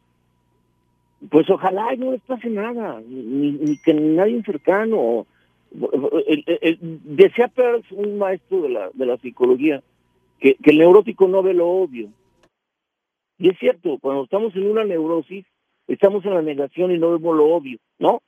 pues 1.29 1.49
ojalá 1.49 1.95
no 1.97 2.11
les 2.11 2.21
pase 2.21 2.49
nada, 2.49 3.01
ni, 3.07 3.53
ni 3.53 3.77
que 3.77 3.93
nadie 3.93 4.43
cercano. 4.43 5.25
Decía 5.71 7.47
Peirce, 7.47 7.93
un 7.95 8.17
maestro 8.17 8.61
de 8.61 8.69
la, 8.69 8.89
de 8.93 9.05
la 9.05 9.17
psicología, 9.17 9.81
que, 10.39 10.57
el 10.63 10.77
neurótico 10.77 11.27
no 11.27 11.41
ve 11.41 11.53
lo 11.53 11.67
obvio. 11.67 12.09
Y 13.37 13.49
es 13.49 13.57
cierto, 13.57 13.97
cuando 13.99 14.23
estamos 14.23 14.55
en 14.55 14.69
una 14.69 14.83
neurosis, 14.83 15.45
estamos 15.87 16.25
en 16.25 16.33
la 16.33 16.41
negación 16.41 16.91
y 16.91 16.97
no 16.97 17.11
vemos 17.11 17.35
lo 17.35 17.53
obvio, 17.53 17.79
¿no? 17.99 18.21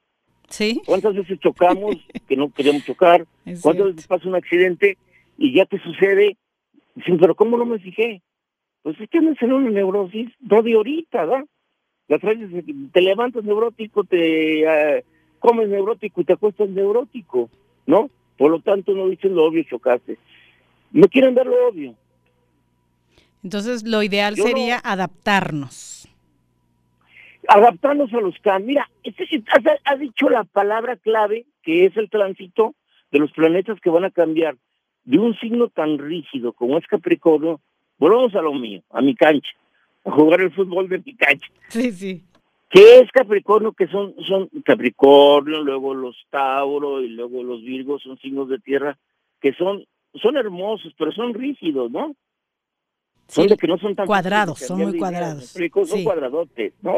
Sí. 0.50 0.82
¿Cuántas 0.86 1.16
veces 1.16 1.40
chocamos 1.40 1.96
que 2.28 2.36
no 2.36 2.52
queríamos 2.52 2.86
chocar? 2.86 3.26
¿Cuántas 3.62 3.88
veces 3.88 4.08
pasa 4.08 4.28
un 4.28 4.36
accidente 4.36 4.98
y 5.38 5.54
ya 5.54 5.66
te 5.66 5.80
sucede? 5.80 6.38
Dicen, 6.96 7.18
pero 7.18 7.36
¿cómo 7.36 7.58
no 7.58 7.66
me 7.66 7.80
fijé? 7.80 8.22
Pues 8.82 9.00
es 9.00 9.10
que 9.10 9.18
andas 9.20 9.42
en 9.42 9.54
una 9.54 9.70
neurosis, 9.70 10.30
no 10.42 10.62
de 10.62 10.74
ahorita, 10.74 11.26
¿verdad? 11.26 11.46
La 12.08 12.20
te 12.20 13.02
levantas 13.02 13.44
neurótico, 13.44 14.04
te 14.04 14.64
eh, 14.64 15.04
comes 15.44 15.68
neurótico 15.68 16.22
y 16.22 16.24
te 16.24 16.34
acuestas 16.34 16.70
neurótico, 16.70 17.50
¿no? 17.86 18.10
Por 18.38 18.50
lo 18.50 18.62
tanto, 18.62 18.94
no 18.94 19.10
dices 19.10 19.30
lo 19.30 19.44
obvio, 19.44 19.64
chocaste. 19.64 20.18
No 20.92 21.08
quieren 21.10 21.36
ver 21.36 21.48
lo 21.48 21.68
obvio. 21.68 21.94
Entonces, 23.44 23.84
lo 23.84 24.02
ideal 24.04 24.38
sería 24.38 24.80
adaptarnos. 24.82 26.08
Adaptarnos 27.50 28.14
a 28.14 28.22
los 28.22 28.40
cambios. 28.40 28.68
Mira, 28.68 28.90
este, 29.04 29.44
has, 29.84 30.00
dicho 30.00 30.30
la 30.30 30.46
palabra 30.46 30.96
clave, 30.96 31.46
que 31.62 31.86
es 31.88 31.98
el 31.98 32.10
tránsito 32.10 32.74
de 33.12 33.20
los 33.20 33.32
planetas 33.34 33.82
que 33.82 33.90
van 33.90 34.06
a 34.06 34.12
cambiar 34.12 34.56
de 35.04 35.20
un 35.20 35.38
signo 35.40 35.68
tan 35.68 35.98
rígido 35.98 36.54
como 36.54 36.78
es 36.78 36.88
Capricornio. 36.88 37.60
Volvamos 37.98 38.34
a 38.36 38.42
lo 38.42 38.54
mío, 38.54 38.82
a 38.92 39.02
mi 39.02 39.14
cancha, 39.14 39.52
a 40.06 40.12
jugar 40.12 40.40
el 40.40 40.54
fútbol 40.54 40.88
de 40.88 41.00
mi 41.00 41.14
cancha. 41.16 41.48
Sí, 41.68 41.92
sí. 41.92 42.24
¿Qué 42.74 43.00
es 43.02 43.12
Capricornio? 43.12 43.72
Que 43.74 43.88
son, 43.88 44.16
son 44.28 44.50
Capricornio, 44.66 45.62
luego 45.62 45.94
los 45.94 46.18
Tauro 46.32 47.02
y 47.02 47.10
luego 47.10 47.44
los 47.44 47.62
Virgos, 47.62 48.02
son 48.02 48.18
signos 48.18 48.50
de 48.50 48.58
tierra 48.58 48.98
que 49.40 49.54
son, 49.54 49.86
son 50.16 50.38
hermosos, 50.38 50.92
pero 50.98 51.12
son 51.12 51.36
rígidos, 51.36 51.92
¿no? 51.92 52.16
son 53.28 53.48
de 53.48 53.58
que 53.58 53.68
no 53.68 53.78
son 53.78 53.96
tan 53.96 54.08
cuadrados, 54.08 54.58
son 54.60 54.80
muy 54.80 54.98
cuadrados. 54.98 55.56
Son 55.86 56.04
cuadradotes, 56.04 56.74
¿no? 56.82 56.96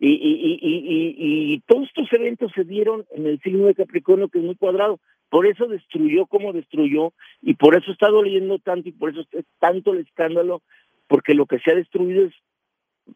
Y, 0.00 0.10
y, 0.10 0.58
y, 0.60 1.54
y, 1.54 1.60
todos 1.60 1.88
estos 1.88 2.12
eventos 2.12 2.52
se 2.54 2.64
dieron 2.64 3.04
en 3.10 3.26
el 3.26 3.40
signo 3.40 3.66
de 3.66 3.74
Capricornio, 3.74 4.28
que 4.28 4.38
es 4.38 4.44
muy 4.44 4.54
cuadrado. 4.54 5.00
Por 5.28 5.46
eso 5.46 5.66
destruyó 5.66 6.26
como 6.26 6.52
destruyó, 6.52 7.12
y 7.42 7.54
por 7.54 7.74
eso 7.74 7.90
está 7.90 8.08
doliendo 8.08 8.58
tanto, 8.58 8.88
y 8.88 8.92
por 8.92 9.10
eso 9.10 9.24
es 9.32 9.44
tanto 9.58 9.92
el 9.92 10.00
escándalo, 10.00 10.62
porque 11.08 11.34
lo 11.34 11.46
que 11.46 11.58
se 11.58 11.72
ha 11.72 11.74
destruido 11.74 12.26
es 12.26 12.34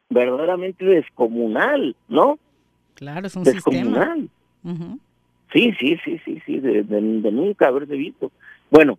verdaderamente 0.08 0.84
descomunal, 0.84 1.96
¿no? 2.08 2.38
Claro, 2.94 3.26
es 3.26 3.36
un 3.36 3.44
descomunal. 3.44 4.28
sistema. 4.62 4.98
Sí, 5.52 5.74
sí, 5.78 5.98
sí, 6.04 6.20
sí, 6.24 6.42
sí, 6.46 6.60
de, 6.60 6.82
de, 6.82 7.00
nunca 7.00 7.68
haberse 7.68 7.94
visto. 7.94 8.32
Bueno, 8.70 8.98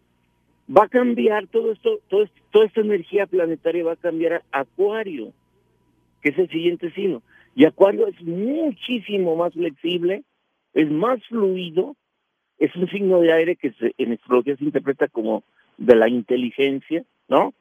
va 0.70 0.84
a 0.84 0.90
cambiar 0.90 1.48
todo 1.48 1.72
esto, 1.72 2.00
todo 2.08 2.28
toda 2.52 2.66
esta 2.66 2.82
energía 2.82 3.26
planetaria 3.26 3.84
va 3.84 3.94
a 3.94 3.98
cambiar 3.98 4.44
a 4.52 4.60
Acuario, 4.60 5.34
que 6.22 6.30
es 6.30 6.38
el 6.38 6.50
siguiente 6.50 6.92
signo. 6.92 7.24
Y 7.56 7.66
Acuario 7.66 8.08
es 8.08 8.22
muchísimo 8.22 9.36
más 9.36 9.54
flexible, 9.54 10.24
es 10.74 10.90
más 10.92 11.20
fluido, 11.28 11.96
es 12.60 12.76
un 12.76 12.88
signo 12.90 13.20
de 13.20 13.34
aire 13.34 13.56
que 13.56 13.74
en 13.98 14.14
astrología 14.14 14.56
se 14.56 14.64
interpreta 14.64 15.08
como 15.08 15.44
de 15.78 15.96
la 15.96 16.08
inteligencia, 16.08 17.04
¿no? 17.28 17.54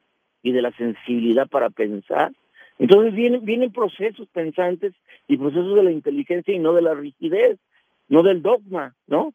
Y 0.43 0.51
de 0.51 0.61
la 0.61 0.71
sensibilidad 0.73 1.47
para 1.47 1.69
pensar. 1.69 2.31
Entonces 2.79 3.13
vienen, 3.13 3.45
vienen 3.45 3.71
procesos 3.71 4.27
pensantes 4.29 4.93
y 5.27 5.37
procesos 5.37 5.75
de 5.75 5.83
la 5.83 5.91
inteligencia 5.91 6.53
y 6.53 6.59
no 6.59 6.73
de 6.73 6.81
la 6.81 6.93
rigidez, 6.93 7.59
no 8.07 8.23
del 8.23 8.41
dogma, 8.41 8.95
¿no? 9.07 9.33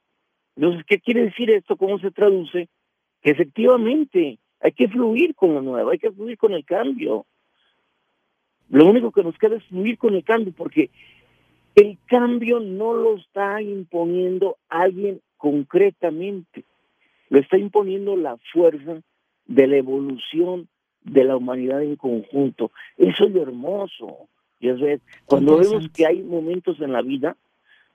Entonces, 0.57 0.85
¿qué 0.87 0.99
quiere 0.99 1.23
decir 1.23 1.51
esto? 1.51 1.77
¿Cómo 1.77 1.99
se 2.01 2.11
traduce? 2.11 2.69
Que 3.23 3.31
efectivamente 3.31 4.39
hay 4.61 4.73
que 4.73 4.89
fluir 4.89 5.35
con 5.35 5.55
lo 5.55 5.63
nuevo, 5.63 5.91
hay 5.91 5.99
que 5.99 6.11
fluir 6.11 6.37
con 6.37 6.53
el 6.53 6.65
cambio. 6.65 7.27
Lo 8.69 8.87
único 8.87 9.13
que 9.13 9.23
nos 9.23 9.39
queda 9.39 9.57
es 9.57 9.65
fluir 9.65 9.97
con 9.99 10.15
el 10.15 10.25
cambio, 10.25 10.53
porque 10.57 10.91
el 11.75 11.97
cambio 12.07 12.59
no 12.59 12.93
lo 12.93 13.17
está 13.17 13.63
imponiendo 13.63 14.57
alguien 14.69 15.21
concretamente, 15.37 16.65
lo 17.31 17.39
está 17.39 17.57
imponiendo 17.57 18.17
la 18.17 18.37
fuerza 18.53 19.01
de 19.47 19.67
la 19.67 19.77
evolución 19.77 20.69
de 21.03 21.25
la 21.25 21.37
humanidad 21.37 21.83
en 21.83 21.97
conjunto. 21.97 22.71
Eso 22.97 23.25
es 23.25 23.35
hermoso. 23.35 24.29
Y 24.61 24.69
es 24.69 24.81
ver, 24.81 25.01
cuando 25.25 25.59
vemos 25.59 25.89
que 25.95 26.07
hay 26.07 26.23
momentos 26.23 26.81
en 26.81 26.93
la 26.93 27.03
vida, 27.03 27.37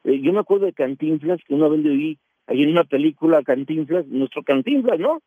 eh, 0.04 0.20
yo 0.22 0.34
me 0.34 0.40
acuerdo 0.40 0.66
de 0.66 0.74
Cantinflas, 0.74 1.42
que 1.46 1.54
una 1.54 1.68
vez 1.68 1.82
le 1.82 1.90
vi 1.90 2.18
ahí 2.48 2.64
en 2.64 2.70
una 2.70 2.84
película 2.84 3.44
Cantinflas, 3.44 4.08
nuestro 4.08 4.44
Cantinflas, 4.44 5.00
¿no? 5.00 5.22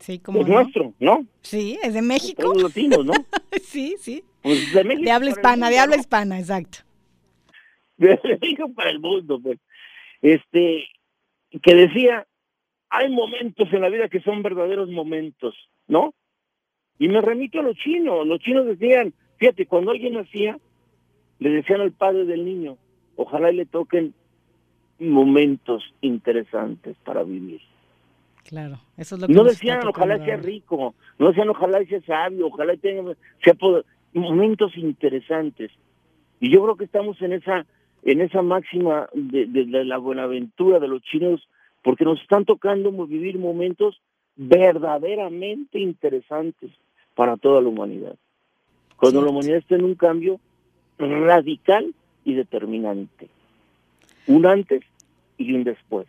Sí, 0.00 0.18
como 0.18 0.42
es 0.42 0.48
nuestro, 0.48 0.92
¿no? 1.00 1.26
Sí, 1.40 1.78
es 1.82 1.94
de 1.94 2.02
México. 2.02 2.42
Los 2.42 2.64
latinos, 2.64 3.04
¿no? 3.04 3.12
sí, 3.62 3.96
sí. 3.98 4.22
Pues 4.42 4.72
de, 4.74 4.84
México 4.84 5.04
de 5.04 5.10
habla 5.10 5.30
hispana, 5.30 5.70
de 5.70 5.78
habla 5.78 5.96
hispana, 5.96 6.38
exacto. 6.38 6.78
De 7.96 8.20
México 8.22 8.70
para 8.74 8.90
el 8.90 9.00
mundo, 9.00 9.40
pues. 9.42 9.58
Este, 10.20 10.84
que 11.62 11.74
decía, 11.74 12.26
hay 12.90 13.10
momentos 13.10 13.72
en 13.72 13.80
la 13.80 13.88
vida 13.88 14.08
que 14.08 14.20
son 14.20 14.42
verdaderos 14.42 14.90
momentos, 14.90 15.54
¿no? 15.88 16.14
Y 16.98 17.08
me 17.08 17.20
remito 17.20 17.60
a 17.60 17.62
los 17.62 17.76
chinos. 17.76 18.26
Los 18.26 18.40
chinos 18.40 18.66
decían, 18.66 19.12
fíjate, 19.36 19.66
cuando 19.66 19.90
alguien 19.90 20.14
nacía, 20.14 20.58
le 21.38 21.50
decían 21.50 21.80
al 21.80 21.92
padre 21.92 22.24
del 22.24 22.44
niño, 22.44 22.76
ojalá 23.16 23.52
le 23.52 23.66
toquen 23.66 24.14
momentos 24.98 25.82
interesantes 26.00 26.96
para 27.04 27.22
vivir. 27.22 27.60
Claro, 28.44 28.78
eso 28.96 29.16
es 29.16 29.20
lo 29.20 29.26
que 29.26 29.34
No 29.34 29.44
decían 29.44 29.86
ojalá 29.86 30.24
sea 30.24 30.36
rico, 30.36 30.94
no 31.18 31.28
decían 31.28 31.48
ojalá 31.50 31.84
sea 31.84 32.00
sabio, 32.02 32.46
ojalá 32.46 32.76
tenga 32.76 33.14
sea 33.42 33.54
momentos 34.14 34.76
interesantes. 34.76 35.72
Y 36.40 36.50
yo 36.50 36.62
creo 36.62 36.76
que 36.76 36.84
estamos 36.84 37.20
en 37.20 37.32
esa 37.32 37.66
en 38.04 38.20
esa 38.20 38.40
máxima 38.42 39.08
de, 39.14 39.46
de, 39.46 39.64
de 39.64 39.84
la 39.84 39.98
buenaventura 39.98 40.78
de 40.78 40.86
los 40.86 41.02
chinos 41.02 41.48
porque 41.82 42.04
nos 42.04 42.20
están 42.22 42.44
tocando 42.44 42.92
vivir 43.06 43.36
momentos 43.36 44.00
verdaderamente 44.36 45.80
interesantes 45.80 46.70
para 47.16 47.36
toda 47.36 47.60
la 47.60 47.68
humanidad. 47.68 48.14
Cuando 48.96 49.22
la 49.22 49.30
humanidad 49.30 49.58
está 49.58 49.74
en 49.74 49.84
un 49.84 49.96
cambio 49.96 50.38
radical 50.98 51.92
y 52.24 52.34
determinante. 52.34 53.28
Un 54.28 54.46
antes 54.46 54.82
y 55.38 55.52
un 55.52 55.64
después. 55.64 56.06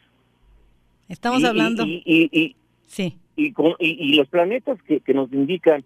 Estamos 1.10 1.43
hablando. 1.43 1.84
Y, 1.86 2.04
y, 2.06 2.56
sí. 2.86 3.17
Y, 3.36 3.54
con, 3.54 3.74
y, 3.80 4.15
los 4.15 4.28
planetas 4.28 4.82
que, 4.84 5.00
que 5.00 5.13
nos 5.13 5.32
indican, 5.32 5.84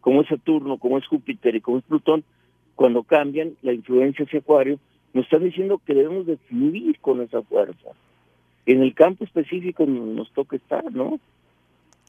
como 0.00 0.22
es 0.22 0.28
Saturno, 0.28 0.78
como 0.78 0.98
es 0.98 1.06
Júpiter 1.06 1.54
y 1.54 1.60
como 1.60 1.78
es 1.78 1.84
Plutón, 1.84 2.24
cuando 2.74 3.02
cambian 3.02 3.54
la 3.62 3.72
influencia 3.72 4.24
hacia 4.24 4.38
Acuario, 4.38 4.78
nos 5.12 5.24
están 5.24 5.44
diciendo 5.44 5.80
que 5.84 5.94
debemos 5.94 6.26
de 6.26 6.36
fluir 6.36 6.98
con 7.00 7.20
esa 7.20 7.42
fuerza. 7.42 7.90
En 8.64 8.80
el 8.82 8.94
campo 8.94 9.24
específico 9.24 9.84
nos 9.84 10.30
toca 10.32 10.56
estar, 10.56 10.90
¿no? 10.92 11.18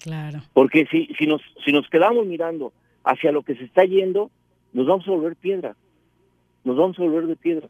Claro. 0.04 0.42
Porque 0.52 0.86
si, 0.92 1.08
si, 1.18 1.26
nos, 1.26 1.42
si 1.64 1.72
nos 1.72 1.88
quedamos 1.90 2.26
mirando 2.26 2.74
hacia 3.06 3.32
lo 3.32 3.42
que 3.42 3.56
se 3.56 3.64
está 3.64 3.86
yendo, 3.86 4.32
nos 4.74 4.86
vamos 4.86 5.08
a 5.08 5.12
volver 5.12 5.38
piedra. 5.38 5.78
Nos 6.66 6.76
vamos 6.76 7.00
a 7.00 7.04
volver 7.04 7.26
de 7.26 7.38
piedra. 7.38 7.70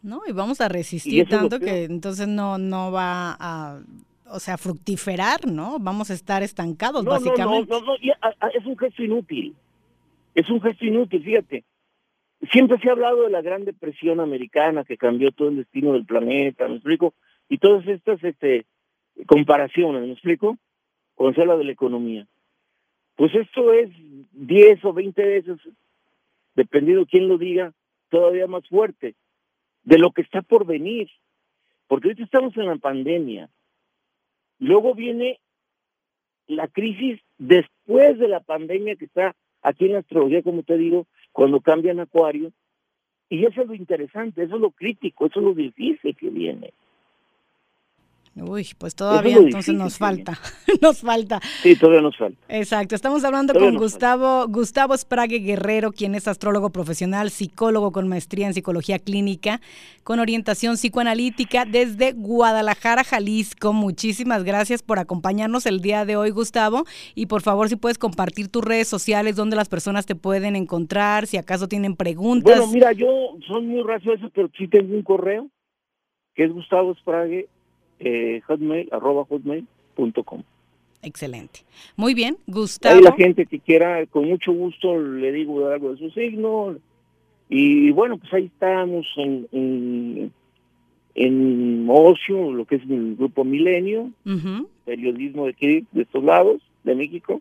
No, 0.00 0.20
y 0.28 0.32
vamos 0.32 0.60
a 0.60 0.68
resistir 0.68 1.28
tanto 1.28 1.58
que 1.58 1.84
entonces 1.84 2.28
no, 2.28 2.56
no 2.56 2.92
va 2.92 3.36
a, 3.40 3.80
o 4.26 4.38
sea, 4.38 4.58
fructiferar, 4.58 5.44
¿no? 5.48 5.80
Vamos 5.80 6.12
a 6.12 6.14
estar 6.14 6.44
estancados, 6.44 7.04
básicamente. 7.04 7.68
No, 7.68 7.80
no, 7.80 7.86
no, 7.86 8.48
es 8.54 8.64
un 8.64 8.78
gesto 8.78 9.02
inútil. 9.02 9.56
Es 10.36 10.48
un 10.48 10.62
gesto 10.62 10.84
inútil, 10.84 11.24
fíjate. 11.24 11.64
Siempre 12.52 12.78
se 12.78 12.88
ha 12.88 12.92
hablado 12.92 13.24
de 13.24 13.30
la 13.30 13.42
Gran 13.42 13.64
Depresión 13.64 14.20
americana 14.20 14.84
que 14.84 14.96
cambió 14.96 15.32
todo 15.32 15.48
el 15.48 15.56
destino 15.56 15.94
del 15.94 16.06
planeta, 16.06 16.68
¿me 16.68 16.76
explico? 16.76 17.12
Y 17.48 17.58
todas 17.58 17.84
estas 17.88 18.22
este, 18.22 18.66
comparaciones, 19.26 20.02
¿me 20.02 20.12
explico? 20.12 20.56
Con 21.20 21.34
se 21.34 21.42
habla 21.42 21.58
de 21.58 21.64
la 21.64 21.72
economía. 21.72 22.26
Pues 23.14 23.34
esto 23.34 23.74
es 23.74 23.90
10 24.32 24.82
o 24.86 24.94
20 24.94 25.22
veces, 25.22 25.58
dependiendo 26.54 27.04
quién 27.04 27.28
lo 27.28 27.36
diga, 27.36 27.74
todavía 28.08 28.46
más 28.46 28.66
fuerte 28.66 29.16
de 29.82 29.98
lo 29.98 30.12
que 30.12 30.22
está 30.22 30.40
por 30.40 30.64
venir. 30.64 31.10
Porque 31.88 32.08
ahorita 32.08 32.24
estamos 32.24 32.56
en 32.56 32.64
la 32.64 32.76
pandemia. 32.76 33.50
Luego 34.60 34.94
viene 34.94 35.40
la 36.46 36.68
crisis 36.68 37.20
después 37.36 38.18
de 38.18 38.28
la 38.28 38.40
pandemia 38.40 38.96
que 38.96 39.04
está 39.04 39.36
aquí 39.60 39.84
en 39.84 39.92
la 39.92 39.98
astrología, 39.98 40.42
como 40.42 40.62
te 40.62 40.78
digo, 40.78 41.06
cuando 41.32 41.60
cambian 41.60 42.00
acuario. 42.00 42.50
Y 43.28 43.44
eso 43.44 43.60
es 43.60 43.68
lo 43.68 43.74
interesante, 43.74 44.42
eso 44.42 44.54
es 44.54 44.60
lo 44.62 44.70
crítico, 44.70 45.26
eso 45.26 45.40
es 45.40 45.44
lo 45.44 45.52
difícil 45.52 46.16
que 46.16 46.30
viene. 46.30 46.72
Uy, 48.42 48.68
pues 48.78 48.94
todavía 48.94 49.36
entonces 49.36 49.74
nos 49.74 49.98
falta, 49.98 50.38
nos 50.80 51.00
falta. 51.00 51.40
Sí, 51.62 51.76
todavía 51.76 52.00
nos 52.00 52.16
falta. 52.16 52.38
Exacto, 52.48 52.94
estamos 52.94 53.24
hablando 53.24 53.54
con 53.54 53.76
Gustavo, 53.76 54.46
Gustavo 54.48 54.96
Sprague 54.96 55.38
Guerrero, 55.38 55.92
quien 55.92 56.14
es 56.14 56.26
astrólogo 56.28 56.70
profesional, 56.70 57.30
psicólogo 57.30 57.92
con 57.92 58.08
maestría 58.08 58.46
en 58.46 58.54
psicología 58.54 58.98
clínica, 58.98 59.60
con 60.04 60.20
orientación 60.20 60.76
psicoanalítica 60.76 61.64
desde 61.64 62.12
Guadalajara, 62.12 63.04
Jalisco. 63.04 63.72
Muchísimas 63.72 64.44
gracias 64.44 64.82
por 64.82 64.98
acompañarnos 64.98 65.66
el 65.66 65.80
día 65.80 66.04
de 66.04 66.16
hoy, 66.16 66.30
Gustavo, 66.30 66.84
y 67.14 67.26
por 67.26 67.42
favor 67.42 67.68
si 67.68 67.76
puedes 67.76 67.98
compartir 67.98 68.48
tus 68.48 68.64
redes 68.64 68.88
sociales 68.88 69.36
donde 69.36 69.56
las 69.56 69.68
personas 69.68 70.06
te 70.06 70.14
pueden 70.14 70.56
encontrar, 70.56 71.26
si 71.26 71.36
acaso 71.36 71.68
tienen 71.68 71.96
preguntas. 71.96 72.58
Bueno, 72.58 72.72
mira, 72.72 72.92
yo 72.92 73.36
soy 73.46 73.62
muy 73.62 73.82
racioso, 73.82 74.30
pero 74.34 74.50
sí 74.56 74.68
tengo 74.68 74.94
un 74.94 75.02
correo 75.02 75.48
que 76.34 76.44
es 76.44 76.52
Gustavo 76.52 76.94
Sprague 76.94 77.48
eh, 78.00 78.40
hotmail, 78.46 78.88
arroba 78.92 79.24
hotmail.com. 79.24 80.42
Excelente. 81.02 81.60
Muy 81.96 82.14
bien, 82.14 82.36
Gustavo. 82.46 82.96
Hay 82.96 83.02
la 83.02 83.12
gente 83.12 83.46
que 83.46 83.58
quiera, 83.58 84.04
con 84.06 84.28
mucho 84.28 84.52
gusto 84.52 84.98
le 84.98 85.32
digo 85.32 85.66
algo 85.68 85.92
de 85.92 85.98
su 85.98 86.10
signo. 86.10 86.76
Y 87.48 87.90
bueno, 87.90 88.18
pues 88.18 88.32
ahí 88.32 88.44
estamos 88.46 89.06
en, 89.16 89.48
en, 89.52 90.32
en 91.14 91.86
Ocio, 91.88 92.52
lo 92.52 92.64
que 92.64 92.76
es 92.76 92.82
el 92.88 93.16
grupo 93.16 93.44
Milenio, 93.44 94.10
periodismo 94.84 95.46
de 95.46 95.50
aquí, 95.50 95.86
de 95.92 96.02
estos 96.02 96.22
lados, 96.22 96.62
de 96.84 96.94
México, 96.94 97.40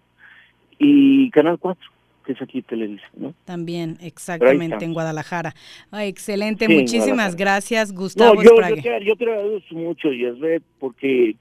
y 0.80 1.30
Canal 1.32 1.60
4 1.60 1.99
que 2.30 2.34
es 2.34 2.42
aquí 2.44 2.62
Televisa, 2.62 3.08
¿no? 3.16 3.34
También, 3.44 3.98
exactamente, 4.02 4.86
en 4.86 4.94
Guadalajara. 4.94 5.56
excelente, 5.94 6.70
muchísimas 6.70 7.36
gracias, 7.36 7.92
Gustavo. 7.92 8.36
No, 8.36 8.44
yo, 8.44 8.52
yo, 8.56 8.76
te, 8.76 9.04
yo, 9.04 9.16
te, 9.16 9.24
agradezco 9.24 9.74
mucho, 9.74 10.12
Yasbet, 10.12 10.62
porque 10.78 11.36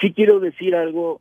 sí 0.00 0.12
quiero 0.12 0.40
decir 0.40 0.74
algo 0.74 1.20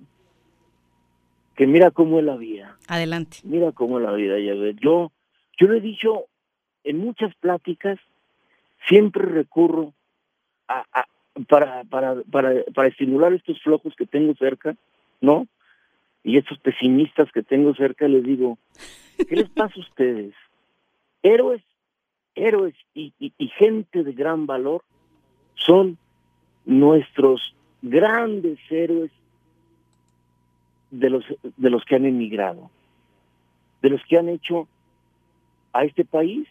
que 1.55 1.67
mira 1.67 1.91
cómo 1.91 2.17
es 2.17 2.25
la 2.25 2.37
vida. 2.37 2.75
Adelante. 2.87 3.37
Mira 3.43 3.71
cómo 3.71 3.99
es 3.99 4.05
la 4.05 4.13
vida, 4.13 4.39
Yasbet. 4.39 4.79
Yo, 4.79 5.11
yo 5.59 5.67
lo 5.67 5.75
he 5.75 5.81
dicho 5.81 6.25
en 6.83 6.97
muchas 6.97 7.35
pláticas, 7.35 7.99
siempre 8.87 9.25
recurro 9.25 9.93
a, 10.67 10.85
a 10.91 11.05
para, 11.47 11.83
para, 11.83 12.15
para, 12.31 12.63
para 12.73 12.87
estimular 12.87 13.31
estos 13.31 13.61
flojos 13.61 13.93
que 13.95 14.07
tengo 14.07 14.33
cerca, 14.39 14.75
¿no? 15.21 15.45
Y 16.23 16.37
estos 16.37 16.57
pesimistas 16.59 17.31
que 17.31 17.43
tengo 17.43 17.75
cerca 17.75 18.07
les 18.07 18.23
digo, 18.23 18.57
¿Qué 19.17 19.35
les 19.35 19.49
pasa 19.49 19.73
a 19.75 19.81
ustedes? 19.81 20.33
Héroes 21.21 21.61
héroes 22.35 22.73
y, 22.95 23.13
y 23.19 23.47
gente 23.49 24.03
de 24.03 24.13
gran 24.13 24.45
valor 24.47 24.81
son 25.55 25.97
nuestros 26.65 27.55
grandes 27.81 28.59
héroes 28.69 29.11
de 30.91 31.09
los, 31.09 31.25
de 31.57 31.69
los 31.69 31.83
que 31.85 31.95
han 31.95 32.05
emigrado, 32.05 32.69
de 33.81 33.89
los 33.89 34.01
que 34.05 34.17
han 34.17 34.29
hecho 34.29 34.67
a 35.73 35.83
este 35.83 36.05
país 36.05 36.47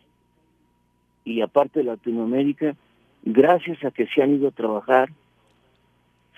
y 1.24 1.40
aparte 1.40 1.80
de 1.80 1.86
Latinoamérica, 1.86 2.74
gracias 3.22 3.84
a 3.84 3.92
que 3.92 4.06
se 4.08 4.22
han 4.22 4.34
ido 4.34 4.48
a 4.48 4.52
trabajar, 4.52 5.10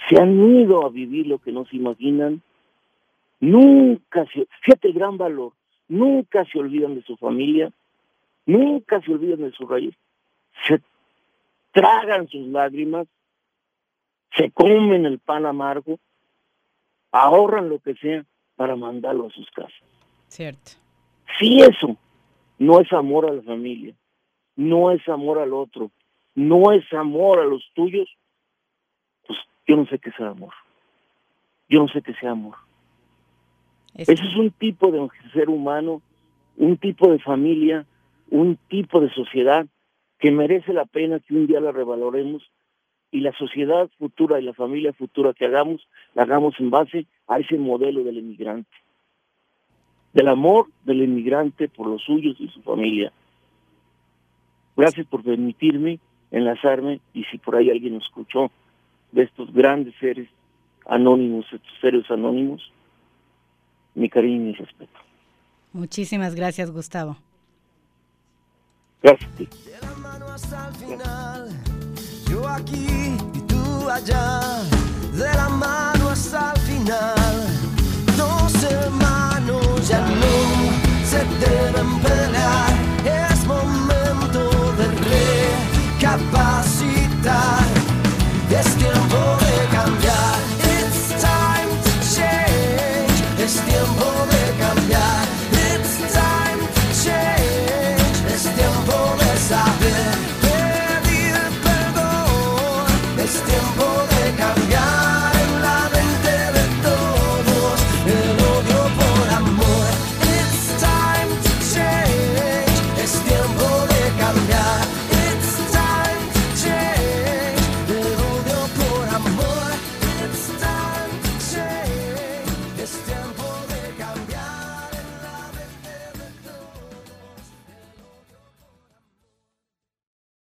se 0.09 0.21
han 0.21 0.39
ido 0.39 0.85
a 0.85 0.91
vivir 0.91 1.27
lo 1.27 1.39
que 1.39 1.53
no 1.53 1.65
se 1.65 1.77
imaginan, 1.77 2.43
nunca 3.45 4.25
se, 4.33 4.49
fíjate 4.63 4.89
el 4.89 4.95
gran 4.95 5.19
valor, 5.19 5.53
nunca 5.89 6.45
se 6.47 6.59
olvidan 6.59 6.95
de 6.95 7.03
su 7.03 7.17
familia, 7.17 7.71
nunca 8.47 9.01
se 9.03 9.13
olvidan 9.13 9.41
de 9.41 9.53
su 9.53 9.67
raíz, 9.67 9.95
se 10.67 10.81
tragan 11.73 12.27
sus 12.29 12.47
lágrimas, 12.49 13.07
se 14.35 14.51
comen 14.51 15.05
el 15.05 15.19
pan 15.19 15.45
amargo, 15.45 15.99
ahorran 17.13 17.69
lo 17.69 17.79
que 17.81 17.95
sea 17.97 18.25
para 18.57 18.77
mandarlo 18.77 19.27
a 19.27 19.31
sus 19.31 19.51
casas. 19.51 19.89
Cierto. 20.29 20.73
Si 21.39 21.61
eso 21.61 21.97
no 22.59 22.81
es 22.81 22.91
amor 22.93 23.29
a 23.29 23.35
la 23.35 23.43
familia, 23.43 23.95
no 24.57 24.91
es 24.91 25.07
amor 25.09 25.39
al 25.39 25.53
otro, 25.53 25.91
no 26.35 26.73
es 26.73 26.91
amor 26.93 27.41
a 27.41 27.45
los 27.45 27.63
tuyos, 27.75 28.09
pues 29.27 29.39
yo 29.67 29.77
no 29.77 29.87
sé 29.87 29.99
qué 29.99 30.11
sea 30.13 30.29
amor. 30.29 30.55
Yo 31.69 31.81
no 31.81 31.89
sé 31.89 32.03
qué 32.03 32.15
sea 32.15 32.31
amor. 32.31 32.64
Ese 33.95 34.13
es 34.13 34.37
un 34.37 34.51
tipo 34.51 34.91
de 34.91 35.09
ser 35.33 35.49
humano, 35.49 36.03
un 36.57 36.77
tipo 36.77 37.11
de 37.11 37.19
familia, 37.21 37.87
un 38.31 38.59
tipo 38.69 39.01
de 39.01 39.11
sociedad 39.11 39.67
que 40.19 40.31
merece 40.31 40.73
la 40.73 40.85
pena 40.85 41.21
que 41.21 41.35
un 41.35 41.47
día 41.47 41.61
la 41.61 41.71
revaloremos 41.71 42.43
y 43.13 43.21
la 43.21 43.33
sociedad 43.33 43.89
futura 43.99 44.41
y 44.41 44.45
la 44.45 44.55
familia 44.55 44.93
futura 44.93 45.33
que 45.33 45.47
hagamos, 45.47 45.87
la 46.15 46.23
hagamos 46.23 46.59
en 46.59 46.71
base 46.71 47.07
a 47.29 47.39
ese 47.39 47.57
modelo 47.57 48.03
del 48.03 48.19
inmigrante. 48.19 48.71
Del 50.13 50.29
amor 50.29 50.67
del 50.85 51.03
inmigrante 51.03 51.69
por 51.69 51.87
los 51.87 52.03
suyos 52.03 52.37
y 52.41 52.49
su 52.49 52.63
familia. 52.63 53.13
Gracias 54.77 55.07
por 55.07 55.23
permitirme 55.23 56.01
enlazarme 56.33 57.01
y 57.13 57.23
si 57.25 57.39
por 57.39 57.55
ahí 57.55 57.71
alguien 57.71 57.95
escuchó 57.95 58.51
de 59.13 59.23
estos 59.23 59.53
grandes 59.53 59.95
seres 60.01 60.29
anónimos, 60.87 61.47
estos 61.53 61.73
seres 61.81 62.11
anónimos, 62.11 62.73
mi 63.95 64.09
cariño 64.09 64.37
y 64.37 64.39
mi 64.39 64.53
respeto. 64.55 64.99
Muchísimas 65.73 66.35
gracias, 66.35 66.71
Gustavo. 66.71 67.17
Gracias. 69.03 69.31
De 69.37 69.81
la 69.83 69.95
mano 69.97 70.27
hasta 70.29 70.69
el 70.69 70.75
final, 70.75 71.49
yo 72.31 72.49
aquí 72.49 73.17
y 73.35 73.41
tú 73.43 73.91
allá, 73.91 74.41
de 75.13 75.37
la 75.37 75.49
mano 75.49 76.09
hasta 76.09 76.53
el 76.55 76.61
final. 76.61 77.24